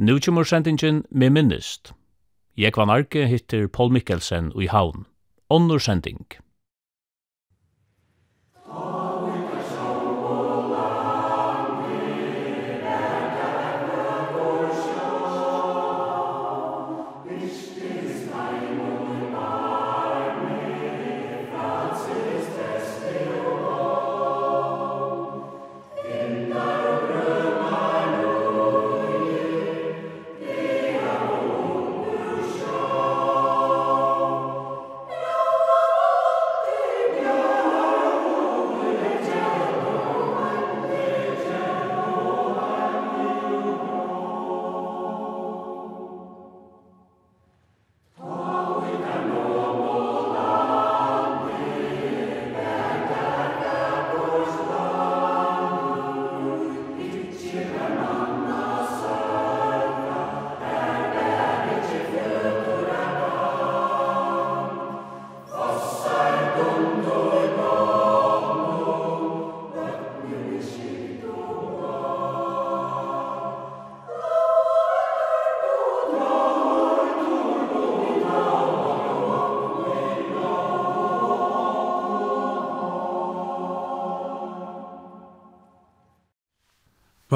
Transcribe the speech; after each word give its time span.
Nú 0.00 0.18
kommer 0.18 0.44
sendingen 0.44 1.04
med 1.10 1.30
minnist. 1.30 1.92
Jeg 2.56 2.72
var 2.76 2.86
narki 2.88 3.26
hittir 3.28 3.66
Paul 3.68 3.90
Mikkelsen 3.92 4.46
og 4.54 4.62
i 4.64 4.68
Havn. 4.72 5.04
Onnur 5.52 5.78
sending. 5.78 6.24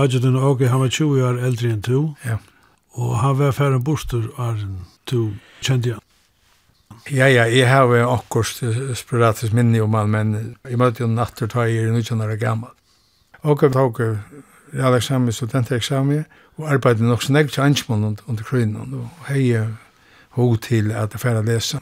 Majidun 0.05 0.37
og 0.37 0.61
han 0.61 0.81
var 0.83 0.91
20 0.93 1.23
år 1.25 1.39
eldre 1.47 1.69
enn 1.73 1.81
du. 1.81 2.15
Ja. 2.27 2.37
Og 3.01 3.15
han 3.23 3.39
var 3.39 3.55
færre 3.57 3.81
bostur 3.81 4.27
av 4.37 4.59
er 4.59 4.67
du 5.09 5.33
kjente 5.65 5.95
han. 5.95 6.03
Ja, 7.09 7.27
ja, 7.29 7.45
jeg 7.49 7.69
har 7.69 7.89
jo 7.89 8.11
akkurat 8.13 8.97
sporatisk 8.97 9.57
minne 9.57 9.81
om 9.81 9.97
han, 9.97 10.11
men 10.13 10.35
jeg 10.69 10.79
møtte 10.81 11.05
jo 11.05 11.09
natter 11.09 11.49
da 11.49 11.65
jeg 11.69 11.89
er 11.89 11.97
19 11.97 12.21
år 12.21 12.37
gammel. 12.41 12.69
Og 13.45 13.65
jeg 13.65 13.73
tok 13.73 14.01
realeksamen, 14.75 15.33
studenteksamen, 15.33 16.25
og 16.57 16.69
arbeidde 16.73 17.09
nok 17.09 17.25
så 17.25 17.33
nekk 17.33 17.53
til 17.53 17.65
ansmål 17.65 18.05
under 18.29 18.45
krynen, 18.45 18.95
og 19.01 19.29
hei 19.31 19.57
ho 20.37 20.49
til 20.57 20.93
at 20.93 21.17
jeg 21.17 21.25
færre 21.25 21.45
lese. 21.45 21.81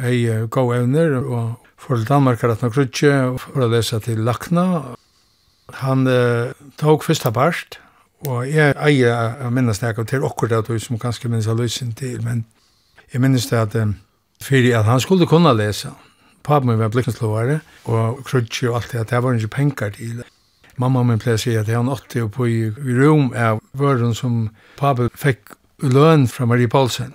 Hei 0.00 0.24
gå 0.48 0.64
evner, 0.72 1.20
og 1.20 1.56
for 1.76 2.00
Danmark 2.08 2.42
er 2.42 2.56
at 2.56 2.64
nok 2.64 2.76
rutsi, 2.80 3.12
og 3.12 3.40
for 3.44 3.64
å 3.66 3.70
lese 3.72 4.00
til 4.04 4.24
Lakna. 4.24 4.68
Han 5.84 6.06
uh, 6.08 6.52
tok 6.76 7.04
fyrsta 7.04 7.30
barst, 7.30 7.78
og 8.26 8.48
jeg 8.50 8.74
eier 8.82 9.44
å 9.46 9.50
minnes 9.54 9.78
det 9.78 9.94
til 10.10 10.24
okkur 10.26 10.50
det 10.50 10.80
som 10.82 10.98
kanskje 10.98 11.30
minnes 11.30 11.46
jeg 11.46 11.56
løsen 11.56 11.92
til, 11.94 12.22
men 12.24 12.44
jeg 13.12 13.20
minnes 13.20 13.46
det 13.46 13.58
at 13.58 13.74
um, 13.78 13.94
fyrir 14.42 14.78
at 14.78 14.84
han 14.84 15.00
skulle 15.00 15.26
kunna 15.26 15.52
lesa. 15.52 15.94
Pappa 16.44 16.66
min 16.66 16.78
var 16.78 16.88
blikkenslåare, 16.88 17.60
og 17.84 18.24
krutsi 18.24 18.66
og 18.66 18.76
alt 18.76 18.92
det, 18.92 19.00
at 19.00 19.10
det 19.10 19.22
var 19.22 19.34
ikke 19.34 19.48
penger 19.48 19.90
til. 19.90 20.24
Mamma 20.76 21.02
min 21.02 21.18
pleier 21.18 21.38
sier 21.38 21.60
at 21.60 21.70
han 21.72 21.88
åtti 21.90 22.22
og 22.22 22.32
på 22.32 22.46
i 22.46 22.70
rom 22.70 23.32
av 23.34 23.62
vøren 23.72 24.14
som 24.14 24.48
pappa 24.78 25.08
fikk 25.14 25.56
løn 25.82 26.28
fra 26.28 26.46
Marie 26.46 26.68
Paulsen. 26.68 27.14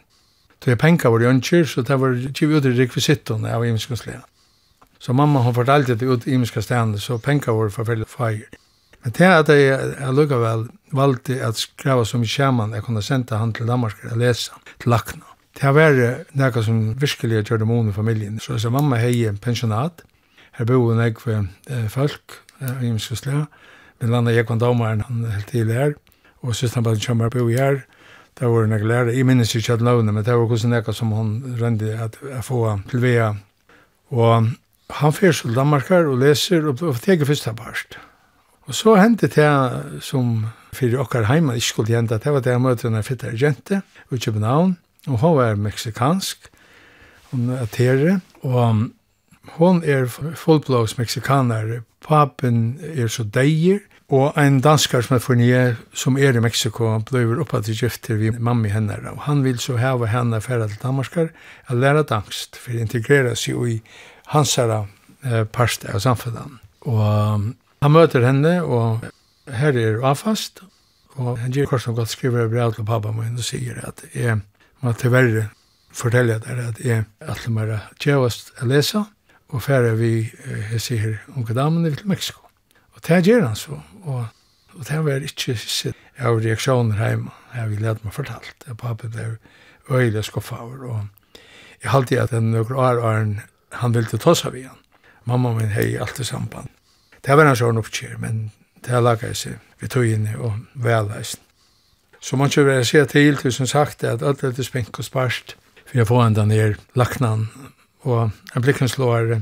Så 0.63 0.71
jeg 0.71 0.79
penka 0.79 1.09
var 1.11 1.23
i 1.23 1.27
ønsker, 1.27 1.65
så 1.67 1.81
det 1.83 1.99
var 1.99 2.15
ikke 2.15 2.47
ut 2.47 2.65
i 2.65 2.75
rekvisitten 2.77 3.45
av 3.45 3.65
imenskonslega. 3.65 4.21
Så 4.99 5.11
mamma 5.11 5.41
hon 5.43 5.55
fortalte 5.55 5.95
det 5.99 6.07
ut 6.07 6.27
i 6.27 6.37
imiska 6.37 6.61
stedene, 6.61 6.99
så 6.99 7.17
penka 7.17 7.51
var 7.51 7.69
forferdelig 7.69 8.07
feir. 8.07 8.45
Men 9.03 9.15
det 9.17 9.27
at 9.27 9.49
jeg 9.51 9.95
allukkavel 9.99 10.67
valgte 10.95 11.39
at 11.43 11.59
skrava 11.59 12.05
som 12.07 12.23
sjaman 12.23 12.73
jeg 12.75 12.85
kunne 12.85 13.03
senda 13.03 13.39
han 13.41 13.51
til 13.53 13.67
Danmark 13.67 13.99
og 14.11 14.17
lesa 14.17 14.55
til 14.79 14.93
Lakna. 14.93 15.27
Det 15.53 15.73
var 15.75 15.99
nekka 16.33 16.63
som 16.65 16.95
virkelig 16.99 17.43
gjør 17.43 17.61
det 17.61 17.67
måne 17.67 17.93
familien. 17.93 18.39
Så 18.39 18.57
jeg 18.57 18.71
mamma 18.71 18.97
hei 18.97 19.27
pensjonat. 19.41 20.01
Her 20.57 20.65
bo 20.69 20.91
en 20.91 21.01
jeg 21.01 21.17
for 21.19 21.45
folk, 21.89 22.39
jeg 22.61 22.75
minst 22.81 23.11
slæ. 23.17 23.43
Men 23.99 24.09
landa 24.09 24.31
jeg 24.33 24.47
kom 24.47 24.59
damaren 24.59 25.01
han 25.01 25.25
helt 25.25 25.51
til 25.51 25.71
her. 25.71 25.93
Og 26.41 26.55
sista 26.55 26.79
han 26.79 26.87
bare 26.87 27.01
kjammer 27.01 27.29
bo 27.29 27.47
her. 27.47 27.83
Det 28.39 28.49
var 28.49 28.65
nekka 28.67 28.87
lærere. 28.87 29.15
Jeg 29.15 29.25
minnes 29.25 29.55
ikke 29.55 29.73
at 29.73 29.81
lovne, 29.81 30.11
men 30.11 30.23
det 30.23 30.33
var 30.33 30.47
hvordan 30.47 30.73
nekka 30.73 30.93
som 30.93 31.11
hon 31.11 31.57
røndi 31.61 31.91
at 31.91 32.17
jeg 32.29 32.43
få 32.43 32.79
til 32.89 33.01
vea. 33.01 33.33
Og 34.09 34.49
han 34.89 35.13
fyrir 35.13 35.37
til 35.37 35.55
Danmark 35.55 35.91
og 35.91 36.17
leser 36.17 36.65
og 36.71 37.01
teker 37.01 37.25
fyrsta 37.25 37.53
barst. 37.53 37.99
Og 38.67 38.75
så 38.75 38.95
hendte 38.95 39.27
det 39.27 39.49
som 40.01 40.45
fyrir 40.73 41.01
okkar 41.03 41.27
heima 41.27 41.57
ikke 41.57 41.67
skulle 41.67 41.95
hende, 41.95 42.17
det 42.19 42.33
var 42.33 42.43
det 42.43 42.53
jeg 42.55 42.63
møtte 42.63 42.87
en 42.87 43.03
fittare 43.03 43.37
jente 43.37 43.81
i 44.11 44.17
København, 44.17 44.77
og 45.07 45.19
hun 45.19 45.37
var 45.37 45.55
meksikansk, 45.55 46.49
hun 47.31 47.49
er 47.49 47.65
tere, 47.65 48.19
og 48.41 48.87
hun 49.57 49.83
er 49.83 50.05
fullblås 50.35 50.97
meksikaner, 50.97 51.81
papen 52.07 52.79
er 52.95 53.07
så 53.07 53.23
deir, 53.23 53.83
og 54.13 54.37
ein 54.37 54.59
danskar 54.61 55.01
som 55.01 55.15
er 55.15 55.23
fornye, 55.23 55.61
som 55.93 56.17
er 56.17 56.35
i 56.37 56.41
Meksiko, 56.43 56.91
bløver 57.09 57.39
oppa 57.41 57.61
til 57.63 57.77
gifter 57.79 58.19
vi 58.19 58.29
mammi 58.31 58.69
henne, 58.69 58.97
og 59.09 59.23
han 59.25 59.43
vil 59.43 59.59
så 59.59 59.77
hava 59.79 60.05
henne 60.11 60.41
færa 60.41 60.67
til 60.67 60.77
Danmarkar, 60.83 61.31
a 61.67 61.73
læra 61.73 62.03
dansk, 62.03 62.59
for 62.59 62.75
å 62.75 62.83
integrera 62.83 63.33
seg 63.35 63.63
i 63.71 63.79
hansara 64.35 64.83
eh, 65.25 65.43
parste 65.49 65.89
av 65.89 66.03
samfunnet. 66.03 66.59
Og 66.85 67.47
Han 67.83 67.91
møter 67.91 68.23
henne, 68.23 68.51
og 68.63 69.01
her 69.51 69.75
er 69.75 69.97
avfast, 70.07 70.61
og 71.19 71.35
han 71.41 71.51
gir 71.51 71.67
kort 71.67 71.83
som 71.83 71.95
godt 71.97 72.13
skriver 72.13 72.47
brev 72.47 72.71
til 72.77 72.85
pappa 72.87 73.09
min 73.11 73.35
og 73.35 73.43
sier 73.43 73.81
at 73.83 74.05
jeg 74.15 74.37
må 74.79 74.93
tilverre 74.95 75.49
fortelle 75.91 76.37
deg 76.45 76.61
at 76.63 76.77
jeg 76.79 77.03
det 77.19 77.51
mer 77.51 77.73
tjevast 77.99 78.53
å 78.63 78.67
lese, 78.71 79.01
og 79.51 79.65
færre 79.65 79.97
vi, 79.99 80.29
jeg 80.71 80.79
sier, 80.81 81.17
unge 81.35 81.55
damene 81.57 81.91
til 81.91 82.07
Mexico. 82.07 82.47
Og 82.95 83.03
det 83.03 83.19
gjør 83.27 83.49
han 83.49 83.59
så, 83.59 83.81
og, 84.05 84.29
og 84.77 84.85
det 84.87 84.99
var 85.03 85.25
ikke 85.27 85.57
sitt 85.59 85.99
av 86.23 86.39
reaksjoner 86.39 87.01
hjemme, 87.03 87.33
jeg 87.57 87.71
vil 87.73 87.83
lade 87.83 88.05
meg 88.05 88.15
fortalt, 88.15 88.63
at 88.63 88.79
pappa 88.79 89.09
ble 89.11 89.25
øyelig 89.91 90.23
skuffet 90.29 90.63
over, 90.63 90.87
og 90.87 91.43
jeg 91.83 91.91
halte 91.91 92.21
at 92.21 92.31
en 92.31 92.53
nøkker 92.55 92.79
år, 92.79 93.03
han 93.75 93.97
ville 93.99 94.21
ta 94.23 94.37
seg 94.39 94.55
ved 94.55 94.69
han. 94.69 94.79
Mamma 95.27 95.51
min 95.59 95.75
hei 95.75 95.97
alltid 95.99 96.31
samband 96.31 96.71
Det 97.23 97.37
var 97.37 97.47
en 97.47 97.55
sånn 97.55 97.79
oppkjør, 97.79 98.17
men 98.19 98.49
det 98.83 98.91
har 98.91 99.03
laget 99.03 99.37
seg 99.39 99.59
ved 99.79 99.93
tøyene 99.93 100.35
og 100.39 100.57
velheisen. 100.83 101.39
Så 102.23 102.39
man 102.39 102.51
kjører 102.51 102.79
jeg 102.79 102.87
sier 102.87 103.07
til, 103.11 103.37
til 103.39 103.51
som 103.51 103.67
sagt, 103.67 104.03
at 104.07 104.23
alt 104.23 104.43
er 104.43 104.53
til 104.55 104.67
spink 104.67 104.99
og 104.99 105.07
sparst, 105.07 105.57
for 105.83 105.99
jeg 105.99 106.07
får 106.07 106.21
enda 106.25 106.45
ned 106.47 106.77
laknan, 106.99 107.49
og 108.07 108.31
en 108.55 108.63
blikken 108.63 108.91
slår, 108.91 109.37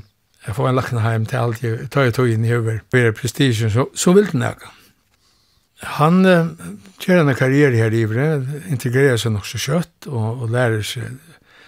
jeg 0.48 0.58
får 0.58 0.70
en 0.70 0.78
lakna 0.78 1.04
heim 1.06 1.26
til 1.30 1.42
alt 1.42 1.62
jeg 1.62 1.90
tar 1.94 2.08
jeg 2.08 2.16
tøyene 2.18 2.50
i 2.50 2.56
over, 2.58 2.80
og 2.82 3.00
er 3.00 3.18
prestisjon, 3.18 3.74
så, 3.74 3.88
så 3.94 4.14
vil 4.18 4.30
den 4.32 4.46
jeg. 4.46 4.72
Han 5.98 6.26
uh, 6.26 6.50
kjører 7.02 7.26
en 7.26 7.38
karriere 7.38 7.78
her 7.78 7.94
i 7.94 8.04
Ivre, 8.06 8.28
integrerer 8.70 9.18
seg 9.18 9.34
nok 9.34 9.48
så 9.50 9.62
kjøtt, 9.62 10.10
og, 10.10 10.44
og 10.46 10.54
lærer 10.54 10.86
seg 10.86 11.18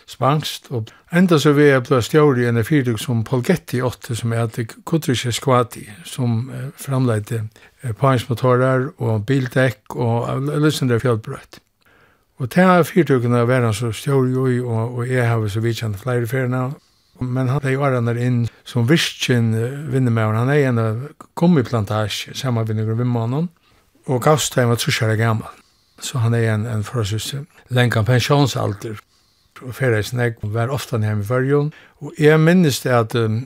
spanskt. 0.09 0.69
Og 0.71 0.91
enda 1.13 1.39
så 1.39 1.53
vi 1.57 1.69
er 1.71 1.83
ble 1.85 2.01
stjåri 2.03 2.47
enn 2.49 2.61
fyrdug 2.65 2.99
som 3.01 3.23
Polgetti 3.27 3.81
8, 3.83 4.15
som 4.19 4.33
er 4.33 4.45
at 4.47 4.59
Kutrisje 4.85 5.33
Skvati, 5.35 5.85
som 6.05 6.49
eh, 6.53 6.69
framleide 6.77 7.43
eh, 7.83 7.93
paringsmotorer 7.93 8.89
og 8.97 9.25
bildekk 9.29 9.95
og 9.95 10.49
løsende 10.53 10.99
fjallbrøtt. 10.99 11.59
Og 12.41 12.49
til 12.51 12.67
av 12.67 12.87
fyrtugene 12.89 13.43
var 13.47 13.63
han 13.63 13.75
så 13.77 13.91
stjåri 13.93 14.33
ui, 14.33 14.59
og, 14.59 14.97
og 14.97 15.07
jeg 15.07 15.27
har 15.29 15.47
så 15.47 15.61
vidtjent 15.63 16.01
flere 16.01 16.27
ferina. 16.27 16.71
Men 17.21 17.47
han 17.47 17.61
er 17.63 17.75
jo 17.75 17.83
er 17.85 18.17
inn 18.17 18.47
som 18.65 18.87
virkjen 18.89 19.53
vinnemauren. 19.93 20.39
Han 20.41 20.49
er 20.49 20.67
en 20.67 20.79
av 20.81 21.03
gummiplantasje 21.39 22.33
sammen 22.35 22.65
med 22.67 22.81
noen 22.81 22.97
vimmannen, 22.97 23.49
og 24.07 24.23
gavst 24.23 24.57
var 24.57 24.75
trusjere 24.75 25.15
gammal. 25.15 25.53
Så 26.01 26.19
han 26.19 26.33
er 26.33 26.49
en, 26.55 26.65
en 26.65 26.83
forholdsvis 26.83 27.35
lenka 27.69 28.03
pensjonsalder 28.03 28.97
og 29.61 29.75
fyrir 29.75 29.99
eis 29.99 30.09
ferdagsnegg 30.11 30.53
var 30.53 30.71
ofta 30.73 30.97
hjemme 30.97 31.23
i 31.23 31.27
fyrjun. 31.27 31.71
Og 32.01 32.13
jeg 32.19 32.39
minnes 32.39 32.81
det 32.81 32.91
at 32.91 33.15
um, 33.15 33.43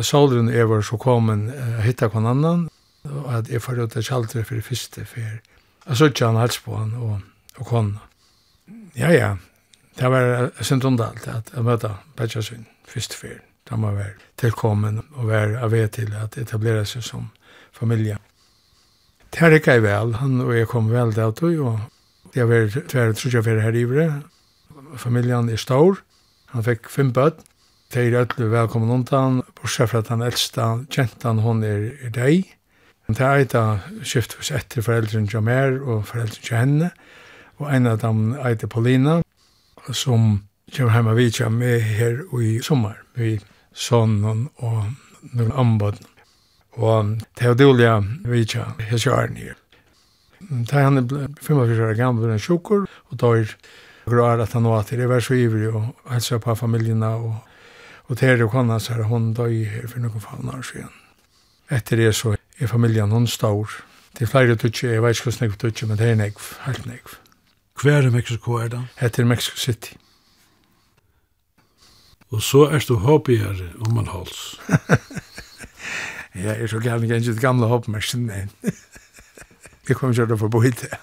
solen 0.00 0.48
er 0.48 0.68
var 0.68 0.82
så 0.82 0.98
komin 1.00 1.48
uh, 1.48 1.80
hitta 1.84 2.08
kon 2.12 2.26
annan, 2.26 2.68
og 3.06 3.32
at 3.38 3.50
jeg 3.50 3.62
fyrir 3.62 3.86
ut 3.86 3.96
av 3.96 4.04
kjaldre 4.06 4.44
fyrir 4.44 4.62
fyrste 4.62 5.04
fyrir. 5.04 5.40
Jeg 5.86 5.96
så 5.96 6.10
ikke 6.10 6.26
han 6.26 6.40
hals 6.40 6.58
på 6.60 6.76
han 6.76 6.94
og, 6.98 7.20
og 7.56 7.66
kona. 7.66 8.02
Ja, 8.96 9.10
ja, 9.12 9.36
det 9.98 10.10
var 10.10 10.50
synd 10.64 10.84
undalt 10.84 11.28
at 11.28 11.52
jeg 11.54 11.64
møtta 11.64 11.96
Petja 12.16 12.42
sin 12.42 12.66
fyrste 12.88 13.16
fyrir. 13.16 13.42
Da 13.66 13.76
man 13.76 13.96
var 13.96 14.14
tilkommen 14.38 15.00
og 15.16 15.28
var 15.30 15.56
av 15.62 15.72
vei 15.74 15.86
til 15.90 16.12
at 16.14 16.36
etablera 16.38 16.84
seg 16.86 17.02
som 17.02 17.30
familie. 17.74 18.18
Det 19.30 19.42
her 19.42 19.56
ikke 19.56 19.76
jeg 19.76 19.82
vel, 19.82 20.14
han 20.20 20.40
og 20.40 20.52
jeg 20.54 20.68
kom 20.70 20.90
vel 20.90 21.12
til 21.14 21.24
at 21.24 21.36
tog, 21.36 21.58
og 21.58 22.36
jeg 22.36 22.48
var 22.48 22.68
tverre 22.76 23.16
trusja 23.18 23.42
fyrir 23.42 23.64
her 23.64 23.78
ivre, 23.78 24.06
familjan 24.96 25.50
er 25.50 25.60
stor. 25.60 26.00
Han 26.54 26.64
fikk 26.66 26.90
fem 26.92 27.12
bøtt. 27.12 27.42
Det 27.92 28.02
er 28.02 28.20
ødelig 28.20 28.50
velkommen 28.50 28.90
undan, 28.90 29.42
bortsett 29.54 29.92
fra 29.92 30.00
at 30.02 30.08
den 30.08 30.22
eldste 30.26 30.64
kjentan 30.90 31.38
hun 31.44 31.62
er, 31.62 31.92
er 32.02 32.10
deg. 32.10 32.48
Det 33.06 33.22
er 33.22 33.44
et 33.44 33.54
av 33.54 33.84
skiftet 34.02 34.50
etter 34.50 34.82
foreldren 34.82 35.28
til 35.30 35.44
mer 35.46 35.76
og 35.78 36.08
foreldren 36.08 36.42
til 36.42 36.58
henne. 36.58 36.90
Og 37.62 37.70
en 37.70 37.86
av 37.86 38.00
dem 38.02 38.32
er 38.34 38.58
Paulina, 38.66 39.20
som 39.92 40.42
kommer 40.74 40.92
hjemme 40.98 41.14
vidt 41.14 41.38
vidtja 41.38 41.48
med 41.48 41.80
her 41.80 42.24
i 42.42 42.58
sommer. 42.62 42.96
med 43.14 43.44
sonen 43.72 44.48
og 44.56 44.84
noen 45.32 45.52
anbåd. 45.52 46.00
Og 46.76 47.16
det 47.38 47.46
er 47.46 47.54
dårlig 47.54 47.92
vidtja 48.24 48.72
hos 48.90 49.06
jaren 49.06 49.36
her. 49.36 49.54
Det 50.40 50.72
er 50.72 50.84
han 50.84 51.08
45 51.40 51.82
år 51.88 51.94
gammel 51.96 52.30
og 52.30 52.40
sjukker, 52.40 52.86
og 53.10 53.20
da 53.20 53.32
er 53.38 53.54
Grar 54.06 54.38
att 54.38 54.52
han 54.52 54.64
var 54.64 54.82
till 54.82 54.98
det 54.98 55.06
var 55.06 55.20
så 55.20 55.34
ivrig 55.34 55.74
och 55.74 55.84
hälsade 56.10 56.40
på 56.40 56.56
familjerna 56.56 57.16
och 57.16 57.34
och 58.08 58.18
till 58.18 58.38
det 58.38 58.48
kom 58.50 58.68
han 58.68 58.80
så 58.80 58.92
här 58.92 59.02
hon 59.02 59.34
då 59.34 59.48
i 59.48 59.64
här 59.64 59.86
för 59.86 60.00
någon 60.00 60.20
fan 60.20 60.48
år 60.58 60.62
sedan. 60.62 60.88
Efter 61.68 61.96
det 61.96 62.12
så 62.12 62.36
är 62.56 62.66
familjen 62.66 63.10
hon 63.10 63.26
stor. 63.26 63.70
Det 64.12 64.24
är 64.24 64.28
flera 64.28 64.56
tutsi, 64.56 64.86
jag 64.86 65.02
vet 65.02 65.16
inte 65.16 65.24
hur 65.24 65.32
snyggt 65.32 65.60
tutsi, 65.60 65.86
men 65.86 65.96
det 65.96 66.04
är 66.04 66.14
negv, 66.14 66.38
helt 66.60 66.86
negv. 66.86 67.08
Hver 67.82 68.06
er 68.06 68.10
Mexico 68.10 68.56
er 68.58 68.68
da? 68.68 68.84
Det 69.00 69.18
er 69.18 69.24
Mexico 69.24 69.56
City. 69.56 69.96
Og 72.30 72.42
så 72.42 72.62
er 72.74 72.84
du 72.88 72.94
hobbyere 72.94 73.72
om 73.80 73.94
man 73.94 74.06
hals. 74.06 74.60
ja, 76.34 76.40
jeg 76.52 76.62
er 76.62 76.66
så 76.66 76.78
gærlig 76.78 77.10
ikke 77.10 77.40
gamle 77.40 77.66
hobbymers, 77.66 78.14
men 78.14 78.50
jeg 79.88 79.96
kommer 79.96 80.14
ikke 80.14 80.26
til 80.26 80.32
å 80.32 80.38
få 80.38 80.48
bo 80.48 80.60
hit 80.60 80.80
det. 80.80 80.98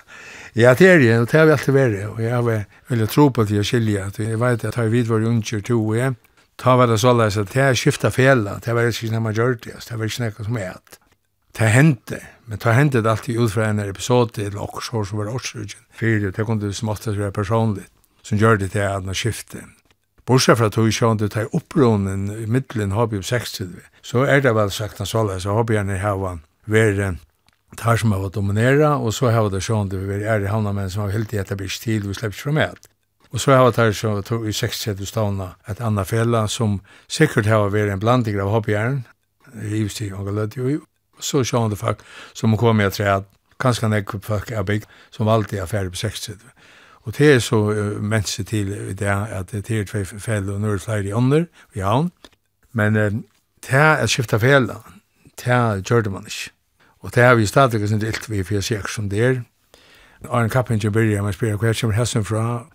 Ja, 0.56 0.74
det 0.78 0.88
er 0.88 1.00
det, 1.00 1.14
og 1.18 1.32
det 1.32 1.40
har 1.40 1.46
vi 1.50 1.52
alltid 1.56 1.74
vært, 1.74 2.02
og 2.12 2.20
jeg 2.22 2.34
har 2.34 2.66
veldig 2.90 3.08
tro 3.10 3.30
på 3.34 3.46
til 3.50 3.62
å 3.62 3.66
skilje, 3.66 4.04
at 4.06 4.20
jeg 4.22 4.38
vet 4.38 4.66
at 4.70 4.78
jeg 4.78 4.92
vidt 4.94 5.10
var 5.10 5.26
unger 5.26 5.64
to, 5.66 5.80
og 5.82 5.96
jeg 5.98 6.14
ta 6.62 6.76
var 6.78 6.92
det 6.92 7.00
såleis 7.02 7.40
at 7.42 7.56
jeg 7.58 7.80
skiftet 7.80 8.14
fjellet, 8.14 8.62
det 8.66 8.76
var 8.78 8.86
ikke 8.86 9.10
noe 9.16 9.24
man 9.26 9.34
gjør 9.34 9.58
det, 9.64 9.80
det 9.88 9.98
var 9.98 10.12
ikke 10.12 10.28
noe 10.28 10.46
som 10.46 10.60
er 10.62 10.76
at 10.76 11.00
det 11.58 11.70
hendte, 11.70 12.20
men 12.46 12.62
det 12.62 12.74
hendte 12.74 13.02
det 13.02 13.10
alltid 13.10 13.38
ut 13.38 13.52
fra 13.54 13.68
en 13.70 13.80
episode 13.80 14.42
eller 14.42 14.62
også 14.62 15.04
som 15.06 15.20
var 15.22 15.34
årsruggen, 15.34 15.82
for 15.94 16.30
det 16.30 16.46
kunne 16.46 16.62
du 16.62 16.74
småttet 16.74 17.18
være 17.18 17.32
personligt, 17.32 17.90
som 18.22 18.38
gjør 18.38 18.58
det 18.62 18.72
til 18.72 18.86
at 18.86 19.06
man 19.06 19.18
skiftet. 19.18 19.66
Bortsett 20.26 20.58
fra 20.58 20.70
tog 20.70 20.88
sjån 20.94 21.20
det 21.20 21.34
tar 21.34 21.52
oppronen 21.54 22.30
i 22.32 22.46
middelen 22.46 22.94
hobby 22.94 23.22
60, 23.22 23.74
så 24.02 24.24
er 24.26 24.42
det 24.42 24.56
vel 24.56 24.72
sagt 24.72 25.02
at 25.02 25.08
så 25.10 25.54
hobby 25.54 25.76
han 25.78 25.90
er 25.90 26.02
her 26.02 26.18
var 26.22 26.40
tar 27.78 27.98
som 27.98 28.12
har 28.12 28.30
dominera 28.30 28.98
og 28.98 29.14
så 29.14 29.32
har 29.32 29.50
det 29.50 29.64
sånn 29.64 29.88
at 29.88 29.94
vi 29.94 30.24
er 30.24 30.44
i 30.44 30.52
havna 30.52 30.74
menn 30.74 30.90
som 30.90 31.06
har 31.06 31.14
helt 31.16 31.34
i 31.34 31.38
etter 31.38 31.56
bryst 31.56 31.84
tid, 31.84 32.08
vi 32.08 32.14
slipper 32.14 32.36
ikke 32.36 32.44
fra 32.44 32.52
med. 32.52 32.88
Og 33.34 33.42
så 33.42 33.52
har 33.52 33.72
det 33.72 33.78
här 33.78 33.92
så 33.92 34.22
tog 34.22 34.48
i 34.48 34.54
60 34.54 35.06
stavna 35.06 35.56
et 35.68 35.82
annet 35.82 36.08
fälla 36.08 36.48
som 36.48 36.82
sikkert 37.08 37.46
har 37.46 37.70
vært 37.70 37.90
en 37.90 38.00
blanding 38.00 38.40
av 38.42 38.50
hoppjern, 38.50 39.04
hivs 39.62 39.96
till 39.96 40.14
och 40.14 40.34
löd 40.34 40.58
og 40.58 40.82
Så 41.20 41.44
sånt 41.44 41.72
det 41.72 41.80
folk 41.80 42.00
som 42.34 42.58
kom 42.58 42.78
med 42.78 42.92
kanskje 42.92 43.24
kanske 43.60 43.88
när 43.88 44.20
folk 44.22 44.52
er 44.52 44.64
bygd, 44.64 44.86
som 45.12 45.28
alltid 45.28 45.60
er 45.60 45.66
ferdig 45.66 45.92
på 45.92 45.98
60. 45.98 46.32
Og 47.04 47.18
det 47.18 47.36
er 47.36 47.40
så 47.40 47.56
uh, 47.56 48.02
menneske 48.02 48.44
til 48.44 48.98
det 49.00 49.08
at 49.08 49.52
det 49.52 49.72
är 49.72 49.86
två 49.86 50.06
fäll 50.20 50.50
och 50.50 50.62
några 50.62 50.80
fler 50.80 51.06
i 51.06 51.12
under 51.14 51.46
i 51.74 51.80
havn. 51.80 52.12
Men 52.72 52.96
uh, 52.96 53.12
det 53.62 53.74
er 53.74 54.04
att 54.04 54.10
skifta 54.10 54.40
fälla. 54.40 54.84
Det 55.46 55.84
gjør 55.90 56.02
det 56.02 56.12
man 56.12 56.26
ikke. 56.26 56.52
Og 57.04 57.12
det 57.16 57.24
har 57.24 57.36
vi 57.36 57.46
stadig 57.46 57.88
sin 57.90 58.00
dilt 58.00 58.30
vi 58.30 58.44
for 58.44 58.54
fyrir 58.54 58.62
sek 58.62 58.88
som 58.90 59.10
det 59.10 59.24
er. 59.24 59.42
Arne 60.30 60.50
Kappingen 60.50 60.92
begynner 60.92 61.22
med 61.22 61.34
spyrir 61.34 61.58
hver 61.60 61.76
kommer 61.80 61.96
hessen 61.96 62.26
fra. 62.26 62.66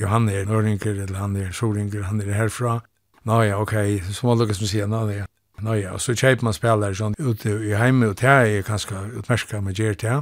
Jo, 0.00 0.06
han 0.06 0.28
er 0.28 0.44
norringer, 0.44 1.02
eller 1.02 1.18
han 1.18 1.36
er 1.36 1.52
solinger, 1.52 2.02
han 2.02 2.20
er 2.20 2.32
herfra. 2.32 2.80
Nå 3.24 3.42
ja, 3.42 3.60
ok, 3.60 3.74
så 4.12 4.26
må 4.26 4.34
lukka 4.34 4.54
som 4.54 4.66
sier, 4.66 4.86
nå 4.86 5.08
ja. 5.10 5.24
Nå 5.62 5.74
ja, 5.74 5.92
og 5.96 6.00
så 6.00 6.14
kjeip 6.14 6.42
man 6.46 6.54
spiller 6.54 6.94
sånn 6.94 7.16
ute 7.18 7.56
i 7.66 7.72
heime, 7.74 8.12
og 8.12 8.20
det 8.20 8.28
er 8.28 8.62
ganske 8.62 8.94
utmerska 9.18 9.60
med 9.60 9.74
gjer 9.74 9.96
det. 9.98 10.20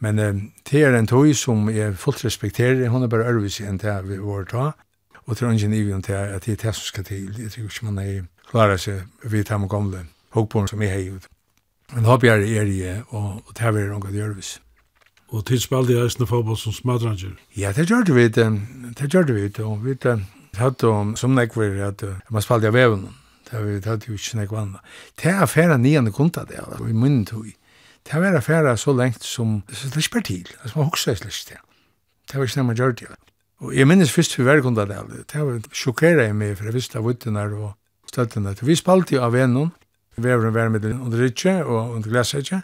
Men 0.00 0.18
eh, 0.18 0.40
det 0.70 0.84
er 0.84 0.96
en 0.96 1.06
tog 1.06 1.28
som 1.36 1.68
jeg 1.68 1.98
fullt 2.00 2.24
respekterer, 2.24 2.88
hun 2.88 3.04
er 3.04 3.12
bare 3.12 3.28
ærvis 3.28 3.60
enn 3.60 3.78
det 3.82 3.98
vi 4.08 4.18
var 4.22 4.48
ta. 4.48 4.70
Og 5.26 5.36
tror 5.36 5.52
ikke 5.52 5.68
nivion 5.68 6.02
til 6.02 6.14
at 6.14 6.44
det 6.44 6.52
er 6.52 6.62
det 6.66 6.74
som 6.74 6.88
skal 6.88 7.04
til. 7.04 7.34
Jeg 7.40 7.50
tror 7.50 7.68
ikke 7.68 7.90
man 7.90 7.98
er 7.98 8.24
klarer 8.50 8.76
seg 8.80 9.04
vidt 9.30 9.48
ham 9.48 9.64
og 9.64 9.70
gamle 9.70 10.04
hokborn 10.36 10.68
som 10.68 10.82
er 10.82 10.92
hei 10.92 11.08
ut. 11.10 11.28
Men 11.92 12.06
hoppjær 12.08 12.40
er 12.40 12.70
i, 12.70 12.78
og, 13.10 13.42
det 13.52 13.66
er 13.66 13.90
noe 13.90 14.12
gjørvis. 14.12 14.58
Og 15.34 15.44
til 15.48 15.60
spalte 15.60 15.94
jeg 15.94 16.06
eisne 16.06 16.26
fotball 16.30 16.56
som 16.56 16.72
smadranger? 16.72 17.34
Ja, 17.56 17.72
det 17.72 17.88
gjør 17.90 18.06
det 18.06 18.14
vi, 18.14 18.28
det 18.28 19.10
gjør 19.10 19.28
det 19.28 19.36
vi, 19.36 19.50
og 19.64 19.84
vi 19.84 19.96
hatt 20.58 20.84
om 20.86 21.16
som 21.18 21.34
nekver 21.34 21.80
at 21.88 22.04
man 22.30 22.44
spalte 22.44 22.70
av 22.70 22.76
veven, 22.76 23.08
det 23.50 23.62
vi 23.64 23.76
hatt 23.88 24.08
jo 24.08 24.14
ikke 24.14 24.40
nekver 24.40 24.62
anna. 24.62 24.82
Det 25.18 25.32
er 25.32 25.42
affæra 25.42 25.76
nian 25.76 26.10
kunta 26.12 26.44
det, 26.48 26.60
og 26.60 26.88
i 26.88 26.94
munnen 26.94 27.24
tog. 27.26 27.46
Det 28.04 28.14
er 28.14 28.36
affæra 28.36 28.76
så 28.76 28.92
lengt 28.92 29.24
som, 29.24 29.62
det 29.68 29.96
er 29.96 30.06
spart 30.06 30.28
til, 30.30 30.48
altså 30.62 30.78
man 30.78 30.90
hoksa 30.90 31.12
i 31.12 31.20
slik 31.20 31.48
det. 31.50 31.60
Det 32.30 32.38
var 32.38 32.44
ikke 32.44 32.60
nek 32.60 32.66
man 32.66 32.76
gjør 32.76 32.92
det. 33.00 33.08
Og 33.64 33.74
jeg 33.76 33.88
minnes 33.88 34.12
fyrst 34.12 34.38
vi 34.38 34.44
var 34.44 34.60
kunta 34.62 34.84
det, 34.84 35.00
det 35.32 35.40
var 35.40 35.60
sjokkera 35.72 36.28
jeg 36.28 36.36
meg, 36.36 36.56
for 36.58 36.68
jeg 36.68 36.74
visste 36.74 36.98
av 36.98 37.08
vittene 37.08 37.44
og 37.56 37.74
støttene, 38.10 38.54
vi 38.60 38.76
spalte 38.76 39.16
jo 39.16 39.22
av 39.24 39.32
veven, 39.32 39.70
veveren 40.16 40.54
var 40.54 40.70
med 40.72 40.84
under 40.92 41.18
rikje 41.18 41.58
og 41.64 41.96
under 41.96 42.10
glasetje. 42.10 42.62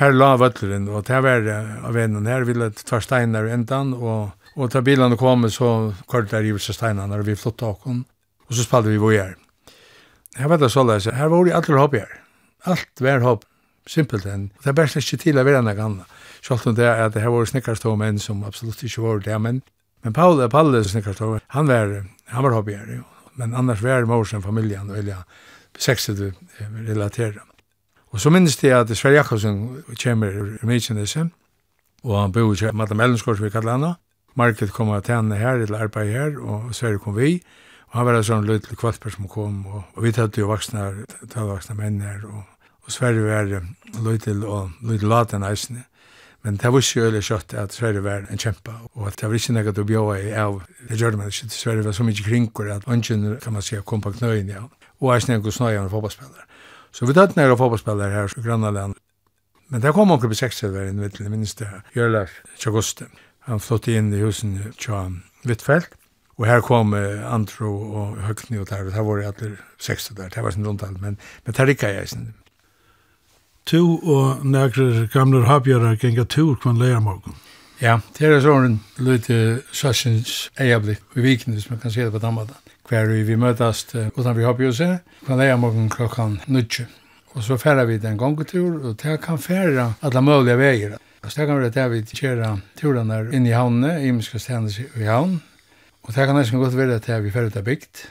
Her 0.00 0.14
la 0.16 0.30
vøtleren, 0.40 0.86
og 0.88 1.04
det 1.04 1.18
var 1.24 1.44
av 1.52 1.92
vennen 1.92 2.28
her, 2.28 2.46
ville 2.48 2.70
ta 2.72 3.00
steiner 3.04 3.48
i 3.48 3.52
endan, 3.52 3.92
og, 3.92 4.32
og 4.56 4.72
ta 4.72 4.80
bilene 4.84 5.18
kom, 5.20 5.44
så 5.52 5.92
kort 6.08 6.30
der 6.30 6.46
givelse 6.46 6.72
steinene, 6.72 7.18
og 7.18 7.28
vi 7.28 7.36
flott 7.36 7.64
åkken, 7.66 8.04
og 8.48 8.56
så 8.56 8.64
spalte 8.64 8.92
vi 8.92 9.00
vojer. 9.02 9.34
Her 10.38 10.48
var 10.48 10.62
det 10.62 10.72
såleis, 10.72 11.10
her 11.12 11.28
var 11.28 11.44
det 11.44 11.56
alle 11.58 11.80
hoppjer. 11.82 12.16
Alt 12.72 13.04
var 13.04 13.20
hopp, 13.26 13.44
simpelt 13.88 14.24
enn. 14.24 14.48
Det 14.62 14.72
er 14.72 14.78
best 14.78 14.96
ikke 14.96 15.20
til 15.20 15.40
å 15.40 15.44
være 15.44 15.60
noe 15.66 15.76
annet. 15.76 16.18
Selv 16.42 16.64
om 16.70 16.76
det 16.78 16.88
er 16.88 17.04
at 17.04 17.14
det 17.14 17.22
her 17.22 17.34
var 17.34 17.46
snikkerstå 17.46 17.92
menn 18.00 18.18
som 18.22 18.40
absolutt 18.48 18.80
ikke 18.86 19.04
var 19.04 19.20
det, 19.26 19.38
men, 19.44 19.60
men 20.02 20.16
Paul 20.16 20.40
er 20.40 20.88
snikkerstå, 20.88 21.34
han 21.52 21.68
var, 21.68 21.98
han 22.32 22.46
var 22.46 22.56
hoppjer, 22.56 23.02
men 23.36 23.54
annars 23.54 23.84
var 23.84 24.08
morsen, 24.08 24.42
familien, 24.42 24.88
og 24.90 25.04
ja, 25.06 25.20
sexet 25.78 26.18
du 26.18 26.32
relaterer. 26.88 27.40
Og 28.12 28.20
så 28.20 28.30
minnes 28.30 28.56
det 28.60 28.72
at 28.76 28.90
Sverre 28.96 29.22
Jakobsen 29.22 29.84
kommer 30.02 30.28
i 30.62 30.66
Mykjenesen, 30.68 31.32
og 32.04 32.20
han 32.20 32.32
bor 32.32 32.52
i 32.52 32.72
Madam 32.72 33.00
Ellenskors 33.00 33.40
vi 33.40 33.50
kallar 33.50 33.78
henne. 33.78 33.94
Market 34.34 34.72
kom 34.72 34.92
til 35.02 35.14
henne 35.14 35.36
her, 35.36 35.62
eller 35.64 35.84
arbeid 35.86 36.12
her, 36.12 36.40
og 36.40 36.74
Sverre 36.74 36.98
kom 36.98 37.16
vi. 37.16 37.42
Og 37.92 37.98
han 37.98 38.06
var 38.06 38.16
en 38.16 38.24
sånn 38.24 38.48
løytelig 38.48 38.78
kvalper 38.80 39.12
som 39.12 39.28
kom, 39.28 39.66
og, 39.66 39.82
og 39.94 40.04
vi 40.04 40.12
tatt 40.12 40.36
jo 40.40 40.48
vaksne, 40.48 41.06
talvaksne 41.32 41.76
menn 41.76 42.00
her, 42.00 42.24
og, 42.24 42.44
og 42.84 42.92
Sverre 42.92 43.24
var 43.24 43.48
løytelig 44.00 44.48
og 44.48 44.70
løytelig 44.80 45.08
laten 45.08 45.44
eisene. 45.44 45.84
Men 46.42 46.56
det 46.58 46.72
var 46.72 46.82
ikke 46.82 47.04
øyelig 47.06 47.22
kjøtt 47.28 47.54
at 47.54 47.74
Sverre 47.76 48.02
var 48.02 48.24
en 48.30 48.40
kjempa, 48.40 48.74
og 48.94 49.06
at 49.06 49.20
det 49.20 49.28
var 49.28 49.38
ikke 49.38 49.54
noe 49.54 49.74
å 49.78 49.88
bjåa 49.92 50.16
i 50.18 50.32
av. 50.34 50.62
Det 50.88 50.98
gjør 50.98 51.14
det 51.14 51.20
man 51.20 51.30
ikke, 51.30 51.50
Sverre 51.54 51.84
var 51.86 51.94
så 51.94 52.06
mye 52.06 52.24
kringkor 52.26 52.72
at 52.72 52.88
ønsken 52.90 53.36
kan 53.44 53.54
man 53.54 53.62
si 53.62 53.78
kom 53.86 54.02
på 54.02 54.14
knøyen 54.16 54.50
ja 54.50 54.64
og 55.02 55.14
eisen 55.14 55.34
en 55.34 55.42
god 55.42 55.52
snøyere 55.52 55.90
fotballspillere. 55.90 56.46
Så 56.92 57.06
vi 57.06 57.16
tatt 57.16 57.36
nere 57.36 57.56
fotballspillere 57.56 58.10
her 58.12 58.38
i 58.38 58.44
Grannaland. 58.44 58.94
Men 59.72 59.82
der 59.82 59.92
kom 59.92 60.10
onkel 60.10 60.28
på 60.28 60.34
60 60.34 60.62
var 60.74 60.88
en 60.88 61.00
vittel, 61.00 61.30
minst 61.30 61.58
det 61.58 61.66
her, 61.66 61.80
Jørlar 61.96 62.30
Tjagoste. 62.60 63.06
Han 63.48 63.60
flott 63.60 63.88
inn 63.88 64.12
i 64.14 64.20
husen 64.20 64.58
tja 64.78 65.06
Hvitfeldt, 65.42 65.96
og 66.38 66.46
her 66.46 66.60
kom 66.62 66.92
uh, 66.94 67.34
Andro 67.34 67.72
og 67.72 68.20
Høgni 68.26 68.60
og 68.60 68.68
der, 68.70 68.84
og 68.86 68.92
der 68.92 69.02
var 69.02 69.16
det 69.16 69.26
alle 69.30 69.56
60 69.78 70.12
der, 70.16 70.28
det 70.28 70.44
var 70.44 70.50
sin 70.50 70.66
rundtall, 70.66 70.94
men, 71.00 71.18
men 71.44 71.56
der 71.56 71.66
rikka 71.66 71.88
jeg 71.88 72.08
sin. 72.08 72.34
Tu 73.66 73.80
og 73.80 74.46
nekre 74.46 75.08
gamle 75.12 75.44
habgjører 75.46 75.96
genga 75.96 76.24
tur 76.24 76.54
kvann 76.54 76.78
leiermorgon. 76.78 77.34
Ja, 77.82 77.98
det 78.18 78.28
er 78.28 78.42
sånn 78.42 78.76
lite 79.02 79.62
sassens 79.74 80.50
eiablikk 80.60 81.16
i 81.18 81.24
vikene, 81.24 81.56
hvis 81.56 81.70
man 81.70 81.80
kan 81.82 81.90
se 81.90 82.04
det 82.04 82.12
på 82.14 82.20
den 82.22 82.36
måten 82.36 82.71
hver 82.88 83.12
vi 83.26 83.36
møtast 83.36 83.94
utan 83.94 84.36
vi 84.36 84.46
hoppjuse, 84.46 84.88
kan 85.26 85.38
leia 85.38 85.56
morgen 85.56 85.88
klokkan 85.92 86.40
nudje. 86.46 86.88
Og 87.32 87.44
så 87.46 87.56
færa 87.56 87.86
vi 87.88 87.98
den 87.98 88.18
gongetur, 88.20 88.80
og 88.82 88.98
det 89.02 89.20
kan 89.22 89.38
færa 89.38 89.92
alla 90.02 90.20
møvliga 90.20 90.56
veier. 90.60 90.96
Og 91.22 91.32
så 91.32 91.46
kan 91.46 91.60
vi 91.62 91.70
det 91.70 91.90
vi 91.92 92.02
kjera 92.02 92.56
turene 92.76 93.22
inn 93.32 93.46
i 93.46 93.54
havnene, 93.54 94.02
i 94.02 94.10
miska 94.12 94.40
stendes 94.42 94.80
i 94.82 95.06
havn, 95.06 95.38
og 96.02 96.14
det 96.14 96.26
kan 96.26 96.36
nesten 96.36 96.60
godt 96.60 96.76
være 96.76 96.98
det 96.98 97.22
vi 97.22 97.30
færa 97.30 97.46
ut 97.46 97.64
bygd. 97.64 98.02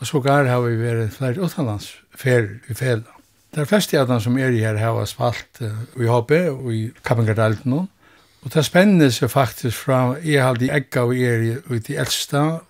Og 0.00 0.06
så 0.06 0.20
gar 0.20 0.46
har 0.48 0.60
vi 0.64 0.76
vært 0.80 1.12
flere 1.16 1.40
utenlandsferer 1.40 2.70
i 2.70 2.74
fela. 2.74 3.16
Det 3.50 3.64
er 3.64 3.68
flest 3.68 3.94
av 3.98 4.06
dem 4.08 4.20
som 4.22 4.36
er 4.38 4.54
her 4.54 4.76
har 4.78 5.06
spalt 5.10 5.60
i 5.60 6.06
HP 6.06 6.32
og 6.52 6.68
i 6.72 6.90
Kappengardalten. 7.04 7.72
Og 8.40 8.52
det 8.54 8.64
spenner 8.64 9.10
seg 9.12 9.32
faktisk 9.32 9.76
fra 9.84 10.14
jeg 10.24 10.42
har 10.44 10.56
de 10.56 10.70
egga 10.72 11.02
og 11.08 11.16
er 11.18 11.42
i 11.58 11.80
de 11.82 11.96
eldste 11.98 12.60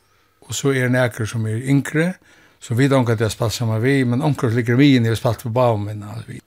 og 0.50 0.57
så 0.59 0.75
er 0.75 0.88
det 0.88 0.97
nekker 0.97 1.28
som 1.30 1.47
er 1.47 1.62
yngre, 1.62 2.12
så 2.61 2.75
vi 2.76 2.90
donker 2.90 3.14
at 3.14 3.23
jeg 3.25 3.33
spalt 3.33 3.54
sammen 3.54 3.80
vi, 3.83 4.02
men 4.04 4.23
onker 4.26 4.50
ligger 4.52 4.76
vi 4.76 4.97
inn 4.97 5.07
i 5.07 5.14
spalt 5.16 5.47
på 5.47 5.52
baumen, 5.54 6.02
altså 6.02 6.26
vi. 6.35 6.40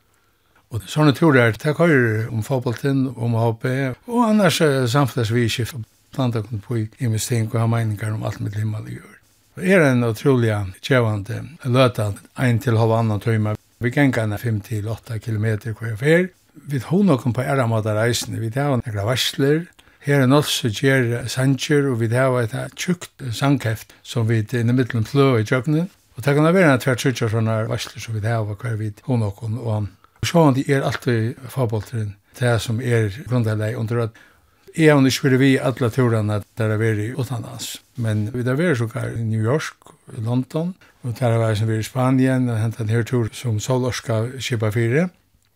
Og 0.73 0.83
sånne 0.89 1.13
tror 1.15 1.37
jeg, 1.37 1.55
det 1.61 1.71
er 1.71 2.29
om 2.33 2.43
fotballtinn, 2.43 3.07
om 3.15 3.37
HP, 3.37 3.65
og 4.09 4.23
annars 4.27 4.59
samtidig 4.91 5.31
vi 5.31 5.47
skifter 5.49 5.83
planta 6.13 6.41
kun 6.41 6.61
på 6.61 6.83
investering 6.99 7.49
og 7.53 7.59
ha 7.61 7.67
meningar 7.69 8.13
om 8.13 8.23
alt 8.25 8.41
mitt 8.41 8.57
himmel 8.59 8.89
gjør. 8.91 9.13
Det 9.55 9.69
er 9.69 9.85
en 9.85 10.05
utrolig 10.05 10.53
kjevande 10.81 11.43
løta, 11.69 12.11
ein 12.41 12.59
til 12.59 12.77
halv 12.77 12.95
annan 12.97 13.21
tøyma. 13.21 13.55
Vi 13.83 13.91
gengar 13.93 14.25
enn 14.25 14.37
5-8 14.37 15.19
kilometer 15.21 15.77
hver 15.77 15.95
fer. 15.99 16.27
Vi 16.53 16.81
har 16.81 17.03
nokon 17.05 17.33
på 17.33 17.41
æra 17.41 17.61
æramåta 17.61 17.93
reisene, 17.97 18.41
vi 18.41 18.49
tar 18.53 18.75
nekla 18.81 19.05
varsler, 19.05 19.65
her 20.03 20.19
er 20.19 20.25
en 20.25 20.35
oss 20.35 20.57
gjør 20.67 21.27
sanger, 21.31 21.85
og 21.91 22.01
vi 22.01 22.09
har 22.11 22.35
et 22.41 22.75
tjukt 22.75 23.23
sangheft 23.31 23.93
som 24.03 24.27
vi 24.27 24.41
er 24.41 24.59
inne 24.59 24.75
middelen 24.75 25.05
flø 25.07 25.37
i 25.39 25.45
tjøkkenen. 25.47 25.87
Og 26.17 26.25
det 26.25 26.35
kan 26.35 26.45
være 26.45 26.73
en 26.73 26.81
tvert 26.83 26.99
tjukker 26.99 27.31
sånne 27.31 27.55
varsler 27.69 28.03
som 28.03 28.17
vi 28.17 28.25
har 28.25 28.43
hver 28.43 28.75
vid 28.77 28.99
hun 29.07 29.23
og 29.23 29.39
hun 29.39 29.55
og 29.61 29.71
han. 29.73 29.87
Og 30.21 30.29
sånn 30.29 30.57
de 30.57 30.65
er 30.67 30.83
alltid 30.83 31.39
fabolteren, 31.49 32.13
det 32.39 32.53
som 32.61 32.81
er 32.81 33.15
grunnleggelig 33.29 33.79
under 33.79 34.05
at 34.07 34.21
Jeg 34.73 34.89
har 34.89 35.05
ikke 35.05 35.29
vært 35.29 35.39
vi 35.39 35.51
alle 35.61 35.89
turene 35.93 36.39
der 36.57 36.71
har 36.73 36.79
vært 36.81 37.13
utenlands. 37.13 37.77
Men 37.95 38.31
vi 38.33 38.41
har 38.41 38.57
vært 38.57 38.79
sågar 38.79 39.11
i 39.13 39.23
New 39.23 39.43
York, 39.43 39.93
London, 40.17 40.73
og 41.03 41.13
der 41.19 41.29
har 41.29 41.37
vært 41.37 41.59
som 41.59 41.67
vi 41.69 41.77
i 41.77 41.83
Spanien, 41.83 42.49
og 42.49 42.57
hentet 42.57 42.81
en 42.81 42.89
her 42.89 43.03
tur 43.03 43.29
som 43.31 43.59
Solorska 43.59 44.39
kjipa 44.39 44.71
fire. 44.73 45.11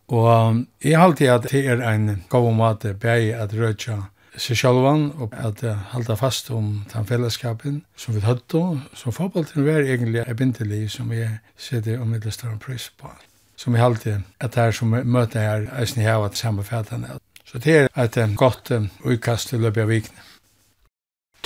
Og 0.08 0.62
jeg 0.80 0.94
har 0.94 1.08
alltid 1.08 1.28
at 1.28 1.50
det 1.50 1.66
er 1.66 1.82
en 1.82 2.22
god 2.30 2.54
måte 2.54 2.94
bare 2.94 3.34
at 3.42 3.52
rødja 3.52 4.04
seg 4.36 4.58
sjálvan 4.60 5.08
og 5.18 5.34
at 5.36 5.62
halda 5.92 6.16
fast 6.18 6.50
om 6.50 6.84
den 6.92 7.06
fellesskapen 7.08 7.82
som 7.96 8.14
vi 8.14 8.24
høttu, 8.24 8.78
som 8.94 9.14
fotballtinn 9.14 9.66
var 9.66 9.80
egentlig 9.80 10.24
er 10.24 10.38
bindelig 10.38 10.90
som 10.96 11.10
vi 11.10 11.24
sitter 11.56 12.00
om 12.02 12.12
middel 12.12 12.32
større 12.32 12.58
pris 12.58 12.90
på. 12.98 13.10
Som 13.56 13.74
vi 13.74 13.82
halte 13.82 14.22
at 14.40 14.54
det 14.54 14.62
er 14.62 14.76
som 14.76 14.94
møter 14.94 15.40
her 15.40 15.68
eisen 15.80 16.02
i 16.02 16.06
havet 16.06 16.36
samme 16.36 16.64
fætane. 16.64 17.18
Så 17.44 17.58
det 17.58 17.76
er 17.76 17.88
et 18.04 18.18
godt 18.36 18.70
utkast 19.04 19.48
til 19.48 19.64
løpig 19.64 19.82
av 19.82 19.88
vikne. 19.88 20.26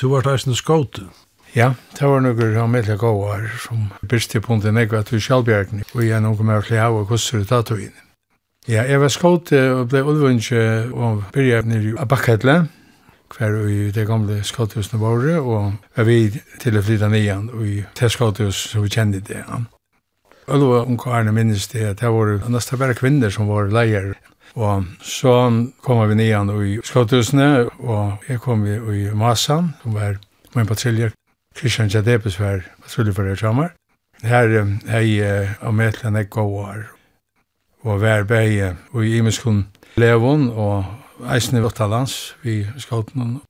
Du 0.01 0.09
var 0.09 0.27
eisen 0.33 0.55
skåte? 0.55 1.07
Ja, 1.55 1.75
det 1.99 2.09
var 2.09 2.23
noen 2.25 2.57
av 2.57 2.71
medle 2.73 2.97
gåar 2.97 3.51
som 3.61 3.91
byrste 4.09 4.41
på 4.41 4.57
en 4.57 4.75
negva 4.75 5.03
til 5.05 5.21
Kjallbjergen 5.21 5.85
og 5.93 6.01
jeg 6.07 6.25
noen 6.25 6.49
mer 6.49 6.65
til 6.65 6.81
havet 6.81 7.11
kusser 7.11 7.45
i 7.45 7.49
tatoinen. 7.49 8.12
Ja, 8.71 8.85
jeg 8.87 9.00
var 9.02 9.11
skått 9.11 9.50
og 9.59 9.88
ble 9.90 10.04
ulvunnsje 10.07 10.61
og 10.95 11.25
byrja 11.35 11.64
nere 11.66 11.97
i 11.97 12.07
Bakketle, 12.07 12.61
hver 13.35 13.57
i 13.66 13.88
det 13.90 14.04
gamle 14.07 14.37
skåtthusene 14.47 15.00
våre, 15.02 15.40
og 15.40 15.81
var 15.97 16.07
vi 16.07 16.28
til 16.62 16.78
å 16.78 16.83
flytta 16.87 17.09
nian 17.11 17.49
i 17.59 17.81
det 17.99 18.11
skåtthus 18.14 18.61
som 18.71 18.85
vi 18.85 18.92
kjenne 18.92 19.19
det. 19.19 19.42
Ulva 20.47 20.85
og 20.85 21.09
Arne 21.11 21.35
minnes 21.35 21.66
det 21.73 21.88
at 21.88 22.04
det 22.04 22.12
var 22.14 22.37
nesten 22.54 22.78
bare 22.78 22.95
kvinner 22.95 23.35
som 23.35 23.50
var 23.50 23.73
leier. 23.73 24.12
Og 24.54 24.87
så 25.02 25.35
kom 25.83 26.07
vi 26.12 26.21
nian 26.23 26.54
i 26.62 26.78
skåtthusene, 26.87 27.66
og 27.83 28.23
jeg 28.28 28.38
kom 28.47 28.62
i 28.69 29.09
Masan, 29.11 29.73
som 29.83 29.99
var 29.99 30.21
min 30.54 30.71
patruljer. 30.71 31.16
Christian 31.59 31.90
Jadepes 31.90 32.38
var 32.38 32.62
patrilje 32.85 33.19
for 33.19 33.26
det 33.26 33.38
sammen. 33.42 33.75
Her 34.23 34.54
er 34.87 35.02
jeg 35.02 35.54
og 35.61 35.75
Metlan 35.75 36.16
er 36.16 36.31
gåar, 36.31 36.92
og 37.83 38.03
vær 38.03 38.25
bæg 38.25 38.77
og 38.93 39.07
i 39.07 39.17
imeskun 39.19 39.67
levon 39.97 40.49
og 40.51 40.85
eisen 41.35 41.59
i 41.59 41.62
Vottalands 41.62 42.37
vi 42.43 42.62
skauten. 42.79 43.41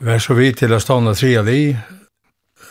Vær 0.00 0.18
så 0.20 0.34
vidt 0.36 0.58
til 0.60 0.74
å 0.76 0.80
stående 0.80 1.14
tre 1.16 1.36
av 1.40 1.46
de 1.48 1.76